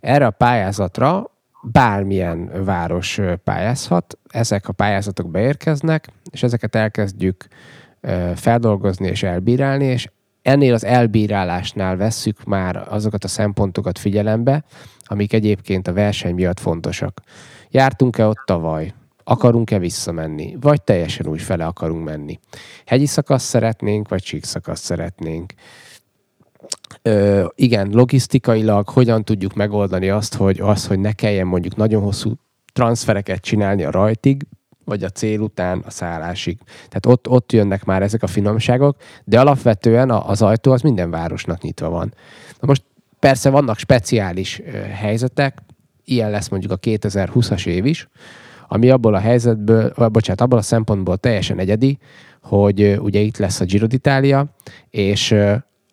[0.00, 1.32] Erre a pályázatra
[1.72, 7.46] bármilyen város pályázhat, ezek a pályázatok beérkeznek, és ezeket elkezdjük
[8.34, 10.08] feldolgozni és elbírálni, és
[10.42, 14.64] ennél az elbírálásnál vesszük már azokat a szempontokat figyelembe,
[15.04, 17.20] amik egyébként a verseny miatt fontosak.
[17.70, 18.94] Jártunk-e ott tavaly?
[19.24, 20.56] Akarunk-e visszamenni?
[20.60, 22.38] Vagy teljesen úgy fele akarunk menni?
[22.86, 25.52] Hegyi szakasz szeretnénk, vagy síkszakasz szeretnénk?
[27.02, 32.32] Ö, igen, logisztikailag hogyan tudjuk megoldani azt, hogy, az, hogy ne kelljen mondjuk nagyon hosszú
[32.72, 34.46] transfereket csinálni a rajtig,
[34.84, 36.58] vagy a cél után a szállásig.
[36.64, 41.62] Tehát ott, ott jönnek már ezek a finomságok, de alapvetően az ajtó az minden városnak
[41.62, 42.14] nyitva van.
[42.60, 42.84] Na most
[43.18, 45.58] persze vannak speciális helyzetek,
[46.04, 48.08] ilyen lesz mondjuk a 2020-as év is,
[48.68, 51.98] ami abból a helyzetből, vagy bocsánat, abból a szempontból teljesen egyedi,
[52.42, 54.44] hogy ugye itt lesz a Giro d'Italia,
[54.90, 55.34] és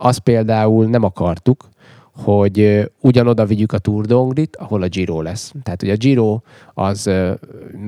[0.01, 1.69] azt például nem akartuk,
[2.11, 5.53] hogy ugyanoda vigyük a Tour de Hongrit, ahol a Giro lesz.
[5.63, 6.39] Tehát ugye a Giro
[6.73, 7.09] az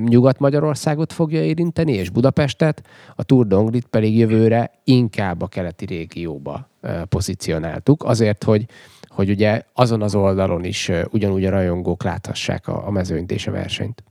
[0.04, 2.82] Nyugat-Magyarországot fogja érinteni, és Budapestet,
[3.16, 6.68] a Tour de Hongrit pedig jövőre inkább a keleti régióba
[7.08, 8.66] pozícionáltuk, azért, hogy,
[9.08, 13.50] hogy ugye azon az oldalon is ugyanúgy a rajongók láthassák a, a mezőnyt és a
[13.50, 14.02] versenyt.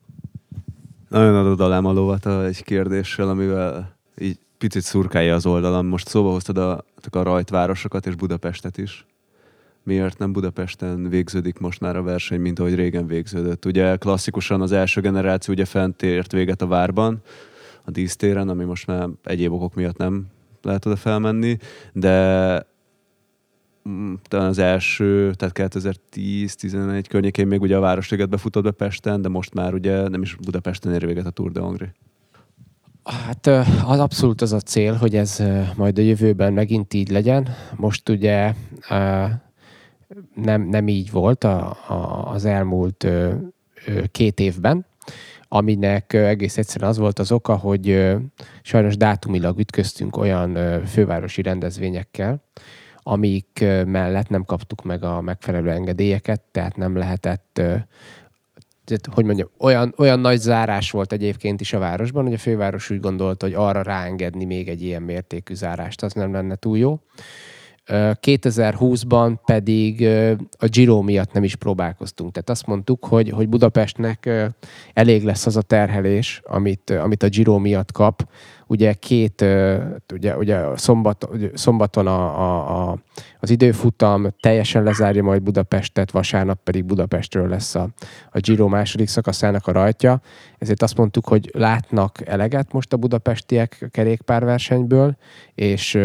[1.09, 3.95] Nagyon adod a lovat egy kérdéssel, amivel
[4.63, 5.87] picit szurkálja az oldalam.
[5.87, 9.05] Most szóba hoztad a, a rajtvárosokat és Budapestet is
[9.83, 13.65] miért nem Budapesten végződik most már a verseny, mint ahogy régen végződött.
[13.65, 17.21] Ugye klasszikusan az első generáció ugye fent ért véget a várban,
[17.85, 20.25] a dísztéren, ami most már egyéb okok miatt nem
[20.61, 21.57] lehet oda felmenni,
[21.93, 22.67] de
[23.89, 25.59] mm, talán az első, tehát
[26.15, 30.35] 2010-11 környékén még ugye a Városliget befutott be Pesten, de most már ugye nem is
[30.35, 31.93] Budapesten ér véget a Tour de Hongrie.
[33.03, 33.47] Hát
[33.85, 35.43] az abszolút az a cél, hogy ez
[35.75, 37.49] majd a jövőben megint így legyen.
[37.75, 38.53] Most ugye
[40.35, 43.07] nem, nem így volt a, a, az elmúlt
[44.11, 44.85] két évben,
[45.47, 48.15] aminek egész egyszerűen az volt az oka, hogy
[48.61, 52.43] sajnos dátumilag ütköztünk olyan fővárosi rendezvényekkel,
[52.97, 57.61] amik mellett nem kaptuk meg a megfelelő engedélyeket, tehát nem lehetett
[59.13, 62.99] hogy mondjam, olyan, olyan nagy zárás volt egyébként is a városban, hogy a főváros úgy
[62.99, 66.99] gondolta, hogy arra ráengedni még egy ilyen mértékű zárást, az nem lenne túl jó.
[67.87, 70.07] 2020-ban pedig
[70.57, 72.31] a Giro miatt nem is próbálkoztunk.
[72.31, 74.29] Tehát azt mondtuk, hogy, hogy Budapestnek
[74.93, 78.27] elég lesz az a terhelés, amit, amit a Giro miatt kap,
[78.67, 79.45] ugye két,
[80.13, 82.97] ugye, ugye szombat, szombaton a, a, a,
[83.39, 87.89] az időfutam teljesen lezárja majd Budapestet, vasárnap pedig Budapestről lesz a,
[88.31, 90.21] a Giro második szakaszának a rajtja.
[90.57, 95.17] Ezért azt mondtuk, hogy látnak eleget most a budapestiek kerékpárversenyből,
[95.55, 95.99] és,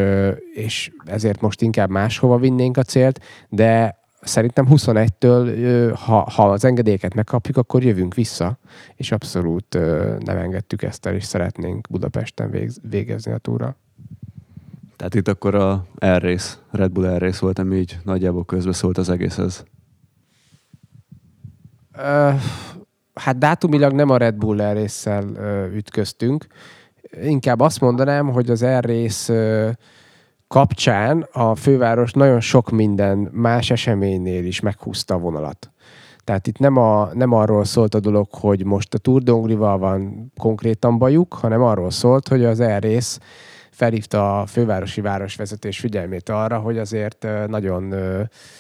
[0.55, 7.15] és ezért most inkább máshova vinnénk a célt, de szerintem 21-től, ha, ha az engedélyeket
[7.15, 8.59] megkapjuk, akkor jövünk vissza,
[8.95, 9.75] és abszolút
[10.19, 13.77] nem engedtük ezt el, és szeretnénk Budapesten végezni a túra.
[14.97, 19.65] Tehát itt akkor a R-Race, Red Bull R-Race volt, ami így nagyjából közbeszólt az egészhez.
[21.97, 22.41] Uh,
[23.15, 26.47] hát dátumilag nem a Red Bull r ütköztünk.
[27.23, 29.79] Inkább azt mondanám, hogy az R-Race
[30.49, 35.71] kapcsán a főváros nagyon sok minden más eseménynél is meghúzta a vonalat.
[36.25, 40.33] Tehát itt nem, a, nem arról szólt a dolog, hogy most a Tour de van
[40.37, 43.19] konkrétan bajuk, hanem arról szólt, hogy az elrész
[43.71, 47.95] felhívta a fővárosi városvezetés figyelmét arra, hogy azért nagyon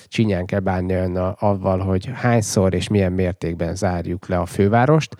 [0.07, 0.94] csinyán kell bánni
[1.38, 5.14] avval, hogy hányszor és milyen mértékben zárjuk le a fővárost.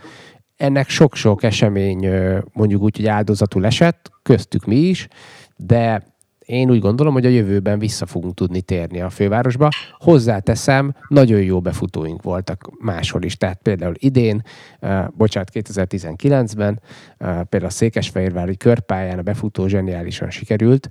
[0.57, 2.09] Ennek sok-sok esemény
[2.53, 5.09] mondjuk úgy, hogy áldozatul esett, köztük mi is,
[5.57, 6.17] de
[6.49, 9.69] én úgy gondolom, hogy a jövőben vissza fogunk tudni térni a fővárosba.
[9.99, 13.37] Hozzáteszem, nagyon jó befutóink voltak máshol is.
[13.37, 14.43] Tehát például idén,
[14.81, 20.89] uh, bocsánat, 2019-ben uh, például a Székesfehérvári körpályán a befutó zseniálisan sikerült.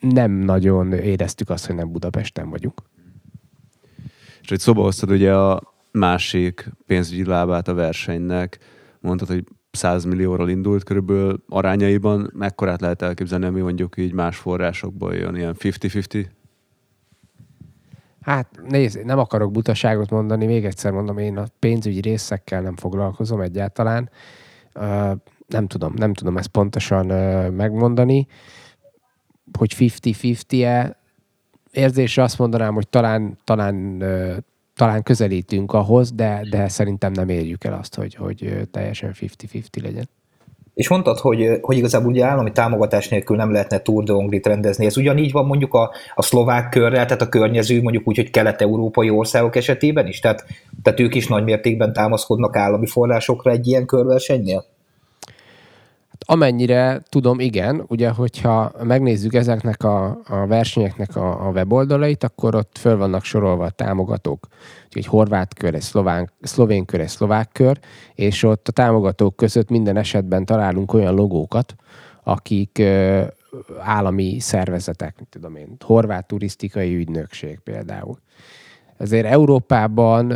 [0.00, 2.82] Nem nagyon éreztük azt, hogy nem Budapesten vagyunk.
[4.42, 8.58] És hogy szóba hoztad ugye a másik pénzügyi lábát a versenynek,
[9.00, 15.14] mondtad, hogy 100 millióról indult körülbelül arányaiban, mekkorát lehet elképzelni, ami mondjuk így más forrásokból
[15.14, 16.26] jön, ilyen 50-50?
[18.20, 23.40] Hát nézd, nem akarok butaságot mondani, még egyszer mondom, én a pénzügyi részekkel nem foglalkozom
[23.40, 24.10] egyáltalán.
[25.46, 27.06] Nem tudom, nem tudom ezt pontosan
[27.52, 28.26] megmondani,
[29.58, 30.98] hogy 50-50-e.
[31.70, 34.04] Érzésre azt mondanám, hogy talán, talán
[34.80, 40.08] talán közelítünk ahhoz, de, de szerintem nem érjük el azt, hogy, hogy teljesen 50-50 legyen.
[40.74, 44.86] És mondtad, hogy, hogy igazából ugye állami támogatás nélkül nem lehetne Tour de Hongrit rendezni.
[44.86, 49.10] Ez ugyanígy van mondjuk a, a szlovák körrel, tehát a környező, mondjuk úgy, hogy kelet-európai
[49.10, 50.18] országok esetében is?
[50.18, 50.44] Tehát,
[50.82, 54.64] tehát ők is nagy mértékben támaszkodnak állami forrásokra egy ilyen körversenynél?
[56.30, 62.78] Amennyire tudom, igen, ugye, hogyha megnézzük ezeknek a, a versenyeknek a, a weboldalait, akkor ott
[62.78, 64.46] föl vannak sorolva a támogatók.
[64.90, 67.78] Egy horvát kör, egy szlován, szlovén kör, egy szlovák kör,
[68.14, 71.74] és ott a támogatók között minden esetben találunk olyan logókat,
[72.22, 72.82] akik
[73.78, 78.18] állami szervezetek, mint tudom én, horvát turisztikai ügynökség például.
[79.00, 80.26] Azért Európában,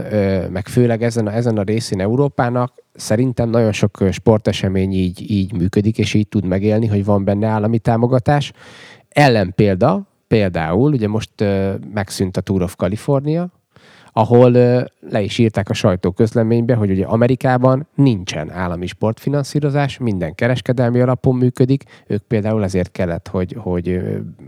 [0.51, 5.99] meg főleg ezen a, ezen a részén Európának szerintem nagyon sok sportesemény így, így működik,
[5.99, 8.53] és így tud megélni, hogy van benne állami támogatás.
[9.09, 11.31] Ellen példa, például, ugye most
[11.93, 13.49] megszűnt a Tour of California,
[14.17, 14.51] ahol
[15.01, 21.85] le is írták a sajtóközleménybe, hogy ugye Amerikában nincsen állami sportfinanszírozás, minden kereskedelmi alapon működik,
[22.07, 24.01] ők például ezért kellett, hogy, hogy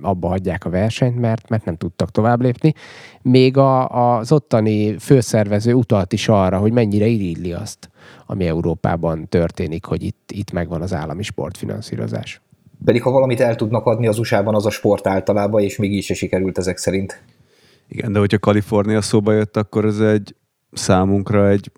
[0.02, 2.74] abba hagyják a versenyt, mert, mert nem tudtak tovább lépni.
[3.22, 7.90] Még a, az ottani főszervező utalt is arra, hogy mennyire irídli azt,
[8.26, 12.40] ami Európában történik, hogy itt, itt megvan az állami sportfinanszírozás.
[12.84, 16.14] Pedig ha valamit el tudnak adni az USA-ban, az a sport általában, és mégis se
[16.14, 17.22] sikerült ezek szerint.
[17.88, 20.34] Igen, de hogyha Kalifornia szóba jött, akkor ez egy
[20.72, 21.70] számunkra egy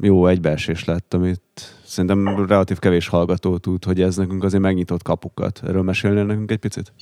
[0.00, 1.40] jó egybeesés lett, amit
[1.84, 5.60] szerintem relatív kevés hallgató tud, hogy ez nekünk azért megnyitott kapukat.
[5.64, 6.92] Erről mesélnél nekünk egy picit?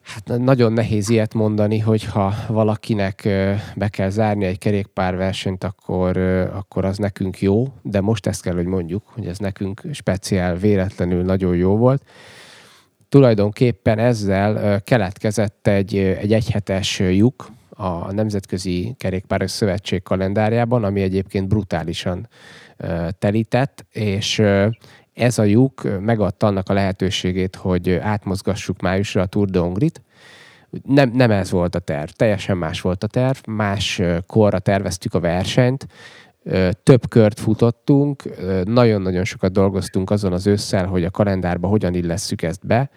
[0.00, 3.22] Hát nagyon nehéz ilyet mondani, hogyha valakinek
[3.76, 6.16] be kell zárni egy kerékpárversenyt, akkor,
[6.52, 11.22] akkor az nekünk jó, de most ezt kell, hogy mondjuk, hogy ez nekünk speciál, véletlenül
[11.22, 12.02] nagyon jó volt
[13.08, 22.28] tulajdonképpen ezzel keletkezett egy, egy egyhetes lyuk a Nemzetközi Kerékpáros Szövetség kalendárjában, ami egyébként brutálisan
[23.18, 24.42] telített, és
[25.14, 30.02] ez a lyuk megadta annak a lehetőségét, hogy átmozgassuk májusra a Tour de Hongrit.
[30.84, 35.20] Nem, nem ez volt a terv, teljesen más volt a terv, más korra terveztük a
[35.20, 35.86] versenyt,
[36.82, 38.22] több kört futottunk,
[38.64, 42.90] nagyon-nagyon sokat dolgoztunk azon az ősszel, hogy a kalendárba hogyan illesszük ezt be.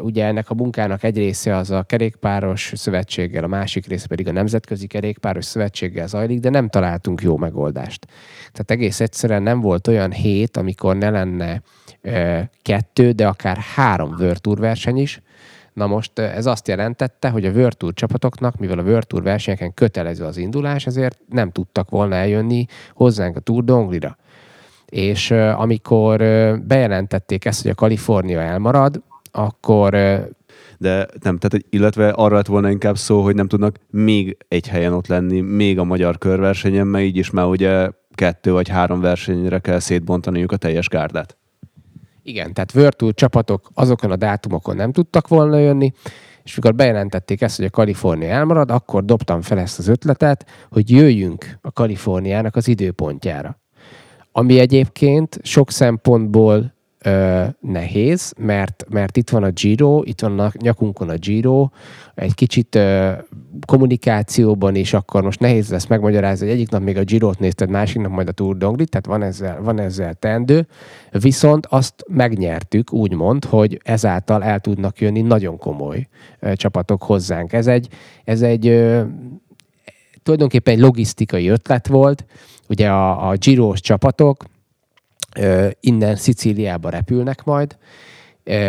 [0.00, 4.32] Ugye ennek a munkának egy része az a kerékpáros szövetséggel, a másik része pedig a
[4.32, 8.06] Nemzetközi Kerékpáros Szövetséggel zajlik, de nem találtunk jó megoldást.
[8.52, 11.62] Tehát egész egyszerűen nem volt olyan hét, amikor ne lenne
[12.62, 15.20] kettő, de akár három World Tour verseny is,
[15.78, 20.36] Na most ez azt jelentette, hogy a World csapatoknak, mivel a World versenyeken kötelező az
[20.36, 24.16] indulás, ezért nem tudtak volna eljönni hozzánk a Tour Donglira.
[24.86, 26.18] És amikor
[26.66, 29.90] bejelentették ezt, hogy a Kalifornia elmarad, akkor
[30.78, 34.92] de nem, tehát illetve arra lett volna inkább szó, hogy nem tudnak még egy helyen
[34.92, 39.58] ott lenni, még a magyar körversenyen, mert így is már ugye kettő vagy három versenyre
[39.58, 41.37] kell szétbontaniuk a teljes gárdát.
[42.28, 45.92] Igen, tehát Virtual csapatok azokon a dátumokon nem tudtak volna jönni,
[46.42, 50.90] és mikor bejelentették ezt, hogy a Kalifornia elmarad, akkor dobtam fel ezt az ötletet, hogy
[50.90, 53.60] jöjjünk a Kaliforniának az időpontjára.
[54.32, 56.74] Ami egyébként sok szempontból
[57.08, 61.68] ö, nehéz, mert, mert itt van a Giro, itt van a nyakunkon a Giro,
[62.14, 63.12] egy kicsit ö,
[63.66, 68.02] kommunikációban is akkor most nehéz lesz megmagyarázni, hogy egyik nap még a Giro-t nézted, másik
[68.02, 70.66] nap majd a Tour d'Anglit, tehát van ezzel, van ezzel tendő,
[71.10, 76.08] viszont azt megnyertük, úgymond, hogy ezáltal el tudnak jönni nagyon komoly
[76.40, 77.52] ö, csapatok hozzánk.
[77.52, 77.88] Ez egy,
[78.24, 79.02] ez egy ö,
[80.22, 82.24] tulajdonképpen egy logisztikai ötlet volt,
[82.68, 84.44] ugye a, a Giro-s csapatok,
[85.80, 87.76] innen Szicíliába repülnek majd,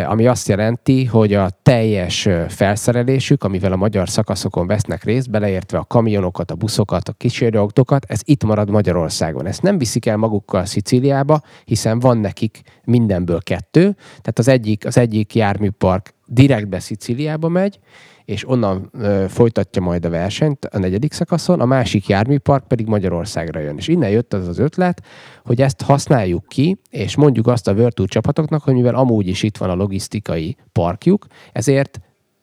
[0.06, 5.84] ami azt jelenti, hogy a teljes felszerelésük, amivel a magyar szakaszokon vesznek részt, beleértve a
[5.84, 9.46] kamionokat, a buszokat, a kísérőautókat, ez itt marad Magyarországon.
[9.46, 14.98] Ezt nem viszik el magukkal Szicíliába, hiszen van nekik mindenből kettő, tehát az egyik, az
[14.98, 17.78] egyik járműpark direktbe Szicíliába megy,
[18.24, 23.60] és onnan ö, folytatja majd a versenyt a negyedik szakaszon, a másik járműpark pedig Magyarországra
[23.60, 23.76] jön.
[23.76, 25.02] És innen jött az az ötlet,
[25.44, 29.56] hogy ezt használjuk ki, és mondjuk azt a Virtu csapatoknak, hogy mivel amúgy is itt
[29.56, 32.00] van a logisztikai parkjuk, ezért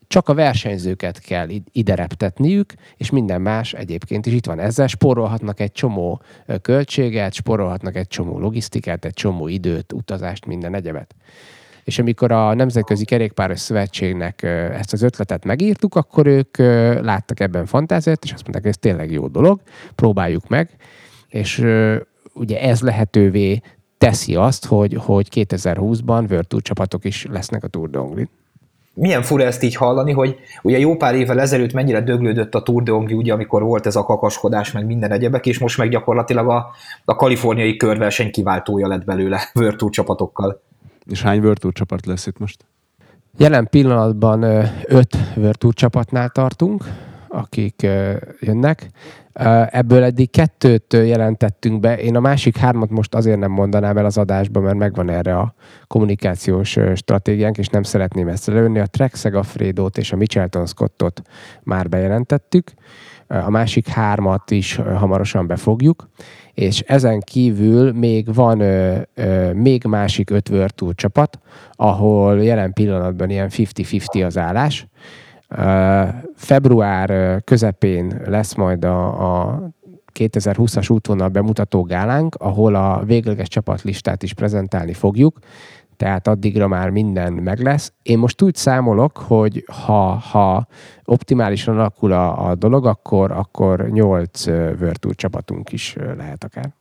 [0.08, 4.60] csak a versenyzőket kell ide reptetniük, és minden más egyébként is itt van.
[4.60, 6.21] Ezzel sporolhatnak egy csomó
[6.62, 11.15] költséget, sporolhatnak egy csomó logisztikát, egy csomó időt, utazást, minden egyebet.
[11.88, 16.58] És amikor a Nemzetközi Kerékpáros Szövetségnek ezt az ötletet megírtuk, akkor ők
[17.02, 19.62] láttak ebben fantáziát, és azt mondták, hogy ez tényleg jó dolog,
[19.95, 20.69] próbáljuk meg.
[21.28, 21.65] És
[22.34, 23.62] ugye ez lehetővé
[23.97, 28.28] teszi azt, hogy, hogy 2020-ban Virtu csapatok is lesznek a Tour de Hongrie
[28.93, 32.84] milyen fura ezt így hallani, hogy ugye jó pár évvel ezelőtt mennyire döglődött a Tour
[32.84, 36.50] de Hongri, ugye, amikor volt ez a kakaskodás, meg minden egyebek, és most meg gyakorlatilag
[36.50, 36.67] a,
[37.06, 40.62] a kaliforniai körverseny kiváltója lett belőle Tour csapatokkal.
[41.10, 42.65] És hány Tour csapat lesz itt most?
[43.38, 44.43] Jelen pillanatban
[44.84, 45.17] öt
[45.52, 46.84] Tour csapatnál tartunk,
[47.28, 47.88] akik
[48.39, 48.89] jönnek.
[49.70, 51.98] Ebből eddig kettőt jelentettünk be.
[51.98, 55.54] Én a másik hármat most azért nem mondanám el az adásba, mert megvan erre a
[55.88, 58.80] kommunikációs stratégiánk, és nem szeretném ezt előni.
[58.80, 61.22] A Trek Segafredót és a Michelton Scottot
[61.63, 62.74] már bejelentettük.
[63.28, 66.10] A másik hármat is hamarosan befogjuk
[66.58, 71.40] és ezen kívül még van ö, ö, még másik öt Tour csapat,
[71.72, 74.88] ahol jelen pillanatban ilyen 50-50 az állás.
[75.48, 76.04] Ö,
[76.36, 79.06] február közepén lesz majd a,
[79.44, 79.60] a
[80.20, 85.40] 2020-as útvonal bemutató gálánk, ahol a végleges csapatlistát is prezentálni fogjuk,
[85.97, 87.93] tehát addigra már minden meg lesz.
[88.01, 90.67] Én most úgy számolok, hogy ha, ha
[91.05, 94.45] optimálisan alakul a, a dolog, akkor, akkor 8
[94.79, 96.73] Virtual csapatunk is lehet akár.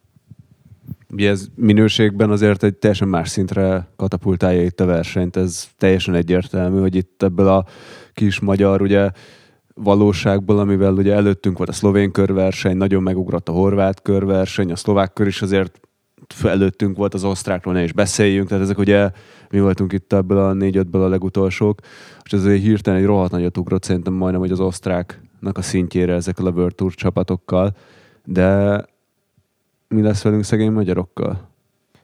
[1.11, 6.81] Ugye ez minőségben azért egy teljesen más szintre katapultálja itt a versenyt, ez teljesen egyértelmű,
[6.81, 7.65] hogy itt ebből a
[8.13, 9.11] kis magyar, ugye
[9.75, 15.13] valóságból, amivel ugye előttünk volt a szlovén körverseny, nagyon megugrott a horvát körverseny, a szlovák
[15.13, 15.81] kör is azért
[16.43, 19.11] előttünk volt az osztrákról, ne is beszéljünk, tehát ezek ugye
[19.51, 21.81] mi voltunk itt ebből a négy-ötből a legutolsók,
[22.25, 26.47] és egy hirtelen egy rohadt nagyot ugrott szerintem majdnem, hogy az osztráknak a szintjére ezekkel
[26.47, 27.77] a World Tour csapatokkal,
[28.25, 28.81] de
[29.89, 31.55] mi lesz velünk szegény magyarokkal?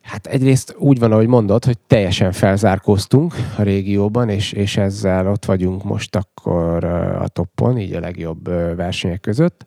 [0.02, 5.44] Hát egyrészt úgy van, ahogy mondod, hogy teljesen felzárkóztunk a régióban, és, és ezzel ott
[5.44, 8.44] vagyunk most akkor a toppon, így a legjobb
[8.76, 9.66] versenyek között.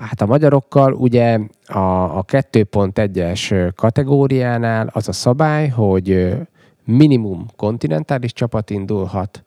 [0.00, 1.78] Hát a magyarokkal ugye a,
[2.18, 6.36] a 2.1-es kategóriánál az a szabály, hogy
[6.84, 9.44] minimum kontinentális csapat indulhat,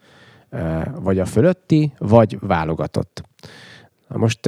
[1.00, 3.24] vagy a fölötti, vagy válogatott.
[4.08, 4.46] Most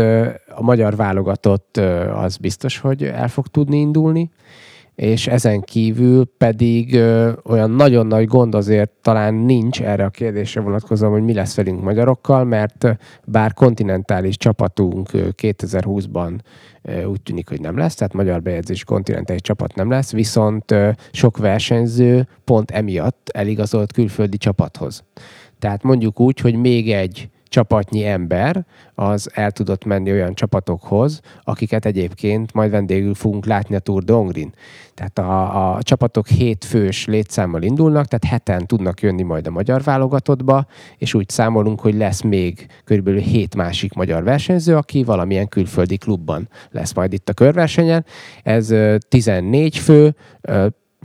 [0.47, 1.77] a magyar válogatott
[2.13, 4.31] az biztos, hogy el fog tudni indulni,
[4.95, 10.61] és ezen kívül pedig ö, olyan nagyon nagy gond azért talán nincs erre a kérdésre
[10.61, 16.39] vonatkozóan, hogy mi lesz velünk magyarokkal, mert bár kontinentális csapatunk 2020-ban
[17.07, 21.37] úgy tűnik, hogy nem lesz, tehát magyar bejegyzés kontinentális csapat nem lesz, viszont ö, sok
[21.37, 25.03] versenyző pont emiatt eligazolt külföldi csapathoz.
[25.59, 28.65] Tehát mondjuk úgy, hogy még egy csapatnyi ember
[28.95, 34.13] az el tudott menni olyan csapatokhoz, akiket egyébként majd vendégül fogunk látni a Tour de
[34.13, 34.53] Hongrin.
[34.93, 40.65] Tehát a, a csapatok hétfős létszámmal indulnak, tehát heten tudnak jönni majd a magyar válogatottba,
[40.97, 46.49] és úgy számolunk, hogy lesz még körülbelül hét másik magyar versenyző, aki valamilyen külföldi klubban
[46.71, 48.05] lesz majd itt a körversenyen.
[48.43, 48.73] Ez
[49.07, 50.15] 14 fő,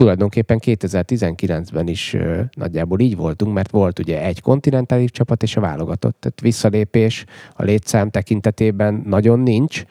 [0.01, 2.17] tulajdonképpen 2019-ben is
[2.53, 6.17] nagyjából így voltunk, mert volt ugye egy kontinentális csapat és a válogatott.
[6.19, 9.83] Tehát visszalépés a létszám tekintetében nagyon nincs.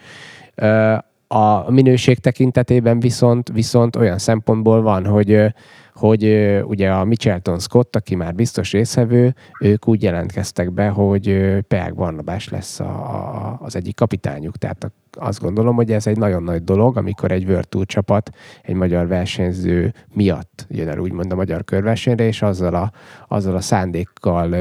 [1.29, 5.55] A minőség tekintetében viszont, viszont olyan szempontból van, hogy
[6.01, 6.25] hogy
[6.65, 12.49] ugye a Michelton Scott, aki már biztos részevő, ők úgy jelentkeztek be, hogy Peák Barnabás
[12.49, 14.57] lesz a, a, az egyik kapitányuk.
[14.57, 18.31] Tehát azt gondolom, hogy ez egy nagyon nagy dolog, amikor egy World Tour csapat
[18.63, 22.93] egy magyar versenyző miatt jön el úgymond a magyar körversenyre, és azzal a,
[23.29, 24.57] azzal a szándékkal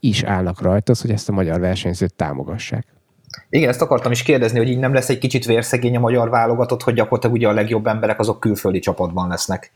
[0.00, 2.86] is állnak rajta, hogy ezt a magyar versenyzőt támogassák.
[3.48, 6.82] Igen, ezt akartam is kérdezni, hogy így nem lesz egy kicsit vérszegény a magyar válogatott,
[6.82, 9.72] hogy gyakorlatilag ugye a legjobb emberek azok külföldi csapatban lesznek.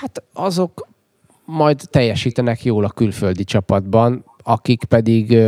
[0.00, 0.88] Hát azok
[1.44, 5.38] majd teljesítenek jól a külföldi csapatban, akik pedig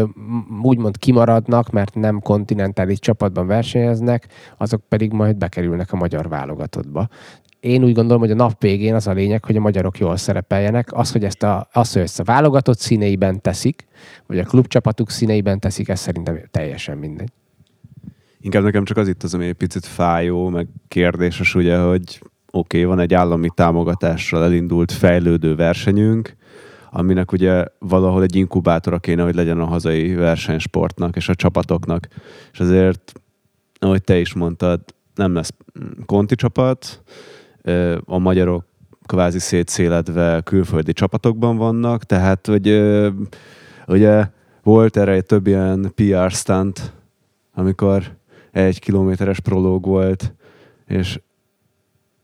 [0.63, 7.09] úgymond kimaradnak, mert nem kontinentális csapatban versenyeznek, azok pedig majd bekerülnek a magyar válogatottba.
[7.61, 10.93] Én úgy gondolom, hogy a nap végén az a lényeg, hogy a magyarok jól szerepeljenek.
[10.93, 13.87] Az, hogy ezt a, az, hogy ezt a válogatott színeiben teszik,
[14.27, 17.33] vagy a klubcsapatuk színeiben teszik, ez szerintem teljesen mindegy.
[18.41, 22.21] Inkább nekem csak az itt az, ami egy picit fájó, meg kérdéses, ugye, hogy
[22.57, 26.37] oké, okay, van egy állami támogatással elindult fejlődő versenyünk,
[26.91, 32.09] aminek ugye valahol egy inkubátora kéne, hogy legyen a hazai versenysportnak és a csapatoknak.
[32.53, 33.13] És azért,
[33.79, 34.81] ahogy te is mondtad,
[35.15, 35.53] nem lesz
[36.07, 37.03] konti csapat,
[38.05, 38.65] a magyarok
[39.07, 42.83] kvázi szétszéledve külföldi csapatokban vannak, tehát hogy
[43.87, 44.27] ugye
[44.63, 46.93] volt erre egy több ilyen PR stunt,
[47.55, 48.17] amikor
[48.53, 50.35] egy kilométeres prológ volt,
[50.87, 51.21] és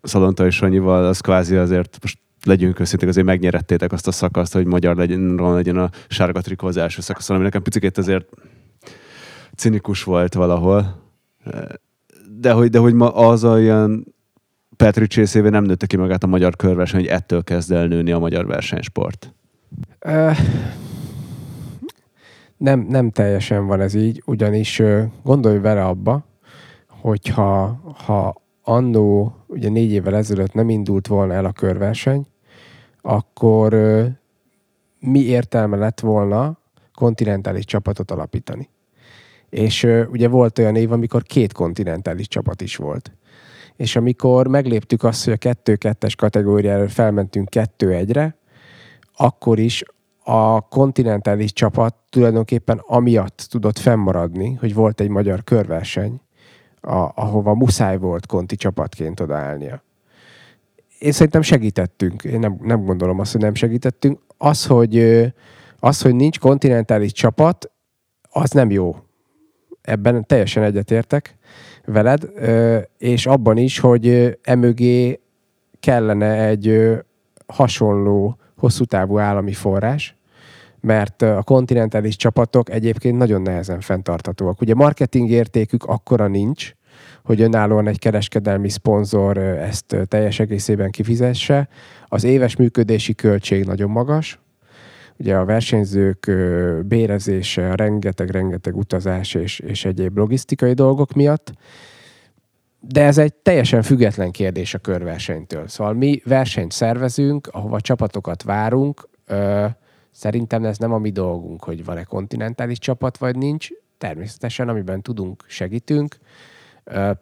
[0.02, 4.66] Szalonta és Sanyival az kvázi azért most legyünk őszinték, azért megnyerettétek azt a szakaszt, hogy
[4.66, 8.26] magyar legyen, legyen a sárga trikó az első szakasz, ami nekem picit azért
[9.56, 11.02] cinikus volt valahol.
[12.38, 14.14] De hogy, de hogy ma az a ilyen
[14.76, 18.18] Petri csészévé nem nőtte ki magát a magyar körverseny, hogy ettől kezd el nőni a
[18.18, 19.34] magyar versenysport.
[22.56, 24.82] Nem, nem teljesen van ez így, ugyanis
[25.22, 26.26] gondolj vele abba,
[26.88, 32.26] hogyha ha annó, ugye négy évvel ezelőtt nem indult volna el a körverseny,
[33.00, 33.74] akkor
[34.98, 36.58] mi értelme lett volna
[36.94, 38.68] kontinentális csapatot alapítani?
[39.48, 43.12] És ugye volt olyan év, amikor két kontinentális csapat is volt.
[43.76, 48.36] És amikor megléptük azt, hogy a 2-2-es kategóriáról felmentünk 2-1-re,
[49.16, 49.82] akkor is
[50.24, 56.20] a kontinentális csapat tulajdonképpen amiatt tudott fennmaradni, hogy volt egy magyar körverseny,
[56.82, 59.82] a, ahova muszáj volt konti csapatként odaállnia.
[60.98, 62.24] Én szerintem segítettünk.
[62.24, 64.20] Én nem, nem gondolom azt, hogy nem segítettünk.
[64.38, 64.98] Az, hogy,
[65.78, 67.70] az, hogy nincs kontinentális csapat,
[68.30, 68.96] az nem jó.
[69.82, 71.36] Ebben teljesen egyetértek
[71.84, 72.30] veled,
[72.98, 75.20] és abban is, hogy emögé
[75.80, 76.90] kellene egy
[77.46, 80.16] hasonló hosszú távú állami forrás,
[80.82, 84.60] mert a kontinentális csapatok egyébként nagyon nehezen fenntarthatóak.
[84.60, 86.72] Ugye marketing értékük akkora nincs,
[87.24, 91.68] hogy önállóan egy kereskedelmi szponzor ezt teljes egészében kifizesse.
[92.06, 94.40] Az éves működési költség nagyon magas,
[95.16, 96.30] ugye a versenyzők
[96.86, 101.52] bérezése, rengeteg-rengeteg utazás és, és egyéb logisztikai dolgok miatt,
[102.80, 105.68] de ez egy teljesen független kérdés a körversenytől.
[105.68, 109.08] Szóval mi versenyt szervezünk, ahova csapatokat várunk,
[110.12, 113.68] szerintem ez nem a mi dolgunk, hogy van-e kontinentális csapat, vagy nincs.
[113.98, 116.16] Természetesen, amiben tudunk, segítünk.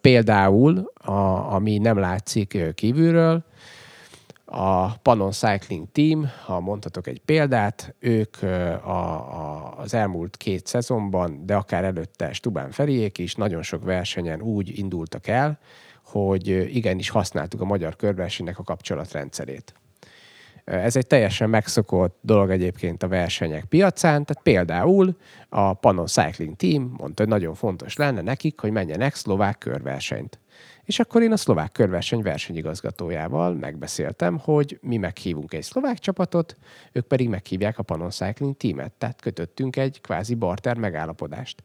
[0.01, 3.45] Például, a, ami nem látszik kívülről,
[4.53, 11.47] a Panon Cycling Team, ha mondhatok egy példát, ők a, a, az elmúlt két szezonban,
[11.47, 15.59] de akár előtte Stubán Feriék is nagyon sok versenyen úgy indultak el,
[16.05, 19.75] hogy igenis használtuk a magyar körversenynek a kapcsolatrendszerét.
[20.71, 25.17] Ez egy teljesen megszokott dolog egyébként a versenyek piacán, tehát például
[25.49, 30.39] a Panon Cycling Team mondta, hogy nagyon fontos lenne nekik, hogy menjenek szlovák körversenyt.
[30.85, 36.57] És akkor én a szlovák körverseny versenyigazgatójával megbeszéltem, hogy mi meghívunk egy szlovák csapatot,
[36.93, 38.93] ők pedig meghívják a Panon Cycling teamet.
[38.93, 41.63] Tehát kötöttünk egy kvázi barter megállapodást.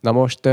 [0.00, 0.46] Na most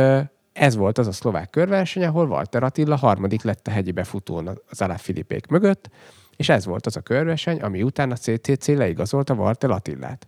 [0.53, 4.85] ez volt az a szlovák körverseny, ahol Walter Attila harmadik lett a hegyi befutón az
[4.97, 5.89] Filipék mögött,
[6.38, 10.27] és ez volt az a körverseny, ami után a CCC leigazolta Walter Attillát.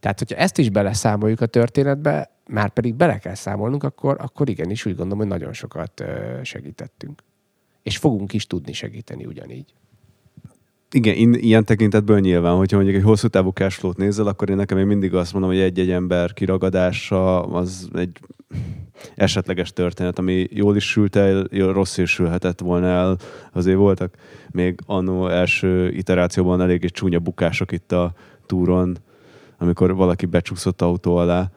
[0.00, 4.86] Tehát, hogyha ezt is beleszámoljuk a történetbe, már pedig bele kell számolnunk, akkor, akkor igenis
[4.86, 6.04] úgy gondolom, hogy nagyon sokat
[6.42, 7.22] segítettünk.
[7.82, 9.74] És fogunk is tudni segíteni ugyanígy.
[10.90, 14.86] Igen, ilyen tekintetből nyilván, hogyha mondjuk egy hosszú távú cashflow-t nézel, akkor én nekem én
[14.86, 18.18] mindig azt mondom, hogy egy-egy ember kiragadása az egy
[19.14, 23.16] esetleges történet, ami jól is sült el, rossz is sülhetett volna el.
[23.52, 24.14] Azért voltak
[24.50, 28.12] még annó első iterációban eléggé csúnya bukások itt a
[28.46, 28.96] túron,
[29.58, 31.50] amikor valaki becsúszott autó alá,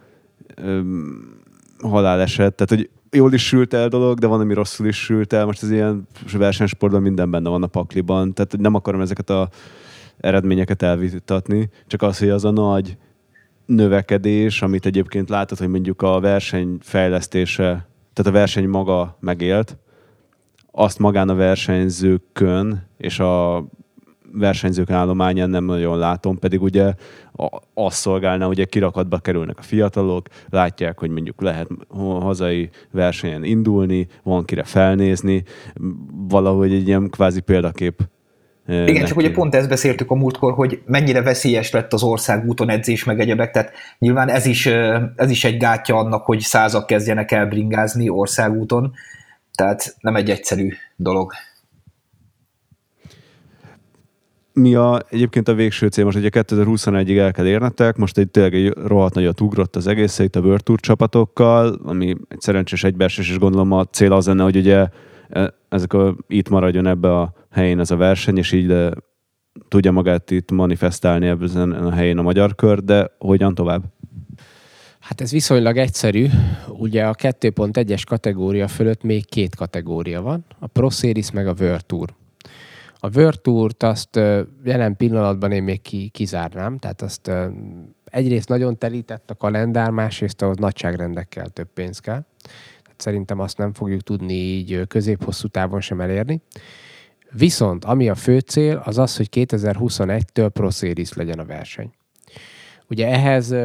[1.79, 5.45] haláleset, tehát hogy jól is sült el dolog, de van, ami rosszul is sült el.
[5.45, 9.49] Most ez ilyen versenysportban minden benne van a pakliban, tehát nem akarom ezeket a
[10.17, 12.97] eredményeket elvitatni, csak az, hogy az a nagy
[13.67, 19.77] növekedés, amit egyébként látod, hogy mondjuk a verseny fejlesztése, tehát a verseny maga megélt,
[20.71, 23.65] azt magán a versenyzőkön és a
[24.31, 26.93] versenyzők állományán nem nagyon látom, pedig ugye
[27.73, 31.67] azt szolgálna, hogy egy kirakatba kerülnek a fiatalok, látják, hogy mondjuk lehet
[32.19, 35.43] hazai versenyen indulni, van kire felnézni,
[36.27, 38.07] valahogy egy ilyen kvázi példakép
[38.67, 39.03] igen, neki.
[39.03, 43.19] csak ugye pont ezt beszéltük a múltkor, hogy mennyire veszélyes lett az országúton edzés meg
[43.19, 44.65] egyebek, tehát nyilván ez is,
[45.15, 48.93] ez is egy gátja annak, hogy százak kezdjenek el bringázni országúton,
[49.55, 51.33] tehát nem egy egyszerű dolog
[54.57, 56.03] mi a, egyébként a végső cél?
[56.03, 60.19] Most ugye 2021-ig el kell érnetek, most egy tényleg egy rohadt nagyot ugrott az egész
[60.19, 64.43] itt a World Tour csapatokkal, ami egy szerencsés egybeesés, és gondolom a cél az lenne,
[64.43, 64.87] hogy ugye
[65.69, 68.91] e, ezek a, itt maradjon ebbe a helyén ez a verseny, és így de
[69.67, 73.83] tudja magát itt manifestálni ebben a helyén a magyar kör, de hogyan tovább?
[74.99, 76.27] Hát ez viszonylag egyszerű.
[76.67, 81.85] Ugye a 2.1-es kategória fölött még két kategória van, a Pro Series meg a World
[81.85, 82.13] Tour.
[82.99, 84.19] A World Tour-t azt
[84.63, 87.31] jelen pillanatban én még ki, kizárnám, tehát azt
[88.05, 92.25] egyrészt nagyon telített a kalendár, másrészt ahhoz nagyságrendekkel több pénz kell.
[92.97, 96.41] Szerintem azt nem fogjuk tudni így közép-hosszú távon sem elérni.
[97.31, 101.91] Viszont ami a fő cél, az az, hogy 2021-től Pro Series legyen a verseny.
[102.89, 103.55] Ugye ehhez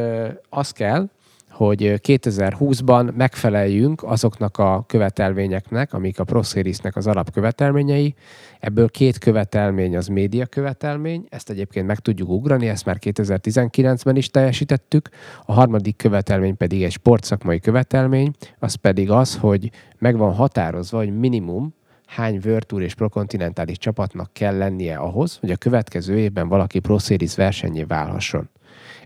[0.49, 1.09] az kell,
[1.53, 8.15] hogy 2020-ban megfeleljünk azoknak a követelményeknek, amik a ProSeries-nek az alapkövetelményei.
[8.59, 14.27] Ebből két követelmény az média követelmény, ezt egyébként meg tudjuk ugrani, ezt már 2019-ben is
[14.27, 15.09] teljesítettük.
[15.45, 21.17] A harmadik követelmény pedig egy sportszakmai követelmény, az pedig az, hogy meg van határozva, hogy
[21.19, 21.73] minimum
[22.05, 27.35] hány World és prokontinentális csapatnak kell lennie ahhoz, hogy a következő évben valaki Pro Series
[27.35, 28.49] versenyé válhasson.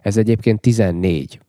[0.02, 1.40] Ez egyébként 14.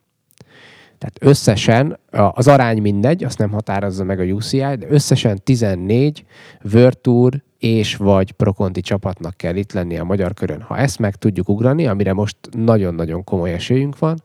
[0.99, 1.99] Tehát összesen,
[2.31, 6.25] az arány mindegy, azt nem határozza meg a UCI, de összesen 14
[6.73, 10.61] World és vagy Prokonti csapatnak kell itt lenni a magyar körön.
[10.61, 14.23] Ha ezt meg tudjuk ugrani, amire most nagyon-nagyon komoly esélyünk van,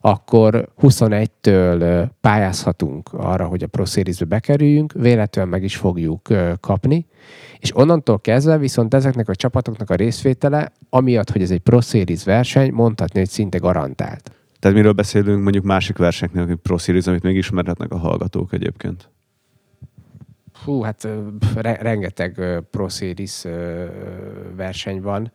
[0.00, 6.28] akkor 21-től pályázhatunk arra, hogy a Pro Series-be bekerüljünk, véletlenül meg is fogjuk
[6.60, 7.06] kapni,
[7.58, 12.24] és onnantól kezdve viszont ezeknek a csapatoknak a részvétele, amiatt, hogy ez egy Pro Series
[12.24, 14.32] verseny, mondhatni, hogy szinte garantált.
[14.60, 19.10] Tehát miről beszélünk mondjuk másik versenyeknél, hogy Pro Series, amit még ismerhetnek a hallgatók egyébként?
[20.64, 21.08] Hú, hát
[21.54, 23.42] re- rengeteg Pro Series
[24.56, 25.32] verseny van.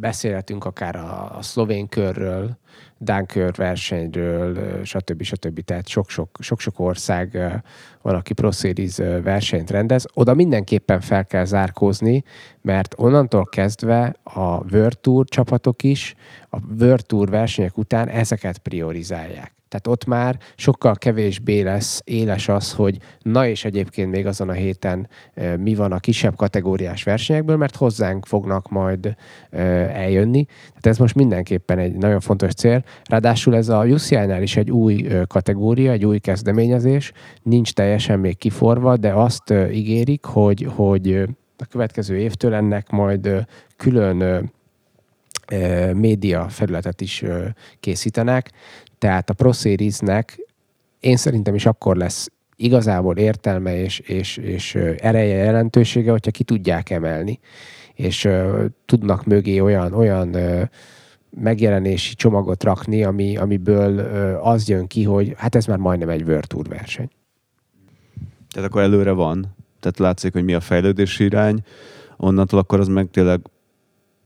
[0.00, 2.58] Beszélhetünk akár a, a szlovén körről,
[2.98, 5.22] Dunkör versenyről, stb.
[5.22, 5.60] stb.
[5.60, 5.88] Tehát
[6.38, 7.38] sok-sok ország
[8.02, 10.04] van, aki Pro Series versenyt rendez.
[10.14, 12.24] Oda mindenképpen fel kell zárkózni,
[12.60, 16.14] mert onnantól kezdve a World Tour csapatok is
[16.50, 19.61] a World Tour versenyek után ezeket priorizálják.
[19.72, 24.52] Tehát ott már sokkal kevésbé lesz éles az, hogy na és egyébként még azon a
[24.52, 25.08] héten
[25.58, 29.16] mi van a kisebb kategóriás versenyekből, mert hozzánk fognak majd
[29.50, 30.44] eljönni.
[30.44, 32.84] Tehát ez most mindenképpen egy nagyon fontos cél.
[33.04, 37.12] Ráadásul ez a UCI-nál is egy új kategória, egy új kezdeményezés,
[37.42, 41.12] nincs teljesen még kiforva, de azt ígérik, hogy, hogy
[41.58, 43.46] a következő évtől ennek majd
[43.76, 44.50] külön
[45.92, 47.24] média felületet is
[47.80, 48.50] készítenek,
[48.98, 50.38] tehát a Pro Series-nek
[51.00, 56.90] én szerintem is akkor lesz igazából értelme és, és, és ereje, jelentősége, hogyha ki tudják
[56.90, 57.40] emelni,
[57.94, 58.28] és
[58.86, 60.36] tudnak mögé olyan, olyan
[61.40, 66.22] megjelenési csomagot rakni, ami, amiből uh, az jön ki, hogy hát ez már majdnem egy
[66.22, 67.10] World Tour verseny.
[68.50, 69.54] Tehát akkor előre van.
[69.80, 71.62] Tehát látszik, hogy mi a fejlődési irány.
[72.16, 73.40] Onnantól akkor az meg tényleg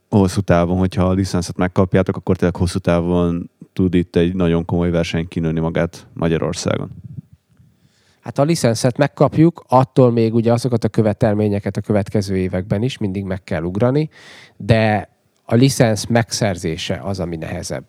[0.09, 4.91] hosszú távon, hogyha a licenszet megkapjátok, akkor tényleg hosszú távon tud itt egy nagyon komoly
[4.91, 6.91] verseny kinőni magát Magyarországon.
[8.21, 13.25] Hát a licenszet megkapjuk, attól még ugye azokat a követelményeket a következő években is mindig
[13.25, 14.09] meg kell ugrani,
[14.57, 15.11] de
[15.45, 17.87] a licensz megszerzése az, ami nehezebb.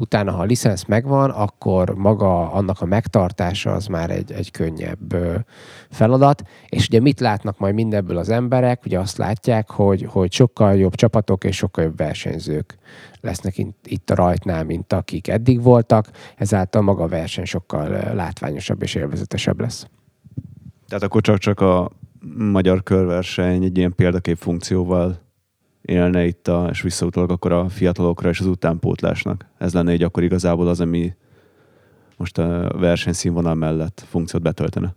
[0.00, 5.16] Utána, ha a licensz megvan, akkor maga annak a megtartása az már egy, egy könnyebb
[5.90, 6.42] feladat.
[6.68, 8.84] És ugye mit látnak majd mindebből az emberek?
[8.84, 12.78] Ugye azt látják, hogy, hogy sokkal jobb csapatok és sokkal jobb versenyzők
[13.20, 18.94] lesznek itt a rajtnál, mint akik eddig voltak, ezáltal maga a verseny sokkal látványosabb és
[18.94, 19.86] élvezetesebb lesz.
[20.88, 21.90] Tehát akkor csak-csak a
[22.36, 25.27] magyar körverseny egy ilyen példakép funkcióval
[25.82, 29.46] élne itt, a, és visszautalok akkor a fiatalokra és az utánpótlásnak.
[29.58, 31.14] Ez lenne egy akkor igazából az, ami
[32.16, 34.94] most a versenyszínvonal mellett funkciót betöltene.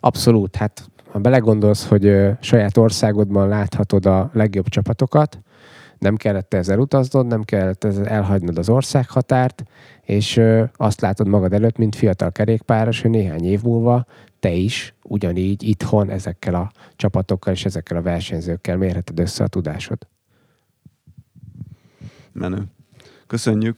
[0.00, 5.40] Abszolút, hát ha belegondolsz, hogy saját országodban láthatod a legjobb csapatokat,
[6.02, 9.62] nem kellett ezzel utaznod, nem kellett ezzel elhagynod az országhatárt,
[10.02, 10.40] és
[10.76, 14.06] azt látod magad előtt, mint fiatal kerékpáros, hogy néhány év múlva
[14.40, 20.06] te is ugyanígy itthon ezekkel a csapatokkal és ezekkel a versenyzőkkel mérheted össze a tudásod.
[22.32, 22.64] Menő.
[23.26, 23.76] Köszönjük.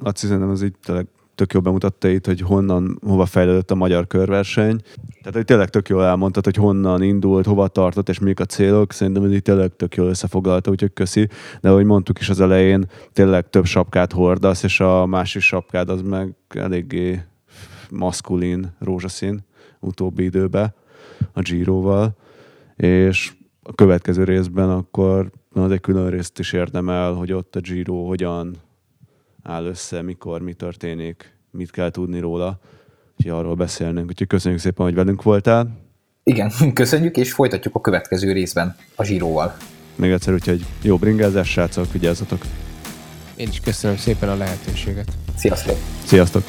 [0.00, 4.06] Azt hiszem, az így tényleg tök jól bemutatta itt, hogy honnan, hova fejlődött a magyar
[4.06, 4.80] körverseny.
[5.18, 8.92] Tehát, hogy tényleg tök jól elmondtad, hogy honnan indult, hova tartott, és mik a célok.
[8.92, 11.28] Szerintem ez így tényleg tök jól összefoglalta, úgyhogy köszi.
[11.60, 16.02] De ahogy mondtuk is az elején, tényleg több sapkát hordasz, és a másik sapkád az
[16.02, 17.22] meg eléggé
[17.90, 19.44] maszkulin, rózsaszín
[19.80, 20.74] utóbbi időben
[21.32, 22.16] a Giroval,
[22.76, 23.32] és
[23.62, 28.56] a következő részben akkor az egy külön részt is érdemel, hogy ott a Giro hogyan
[29.44, 32.60] áll össze, mikor, mi történik, mit kell tudni róla,
[33.16, 34.08] úgyhogy arról beszélnünk.
[34.08, 35.82] Úgyhogy köszönjük szépen, hogy velünk voltál.
[36.22, 39.56] Igen, köszönjük, és folytatjuk a következő részben a zsíróval.
[39.96, 42.42] Még egyszer, úgyhogy jó bringázás, srácok, vigyázzatok!
[43.36, 45.08] Én is köszönöm szépen a lehetőséget.
[45.36, 45.76] Sziasztok!
[46.04, 46.42] Sziasztok!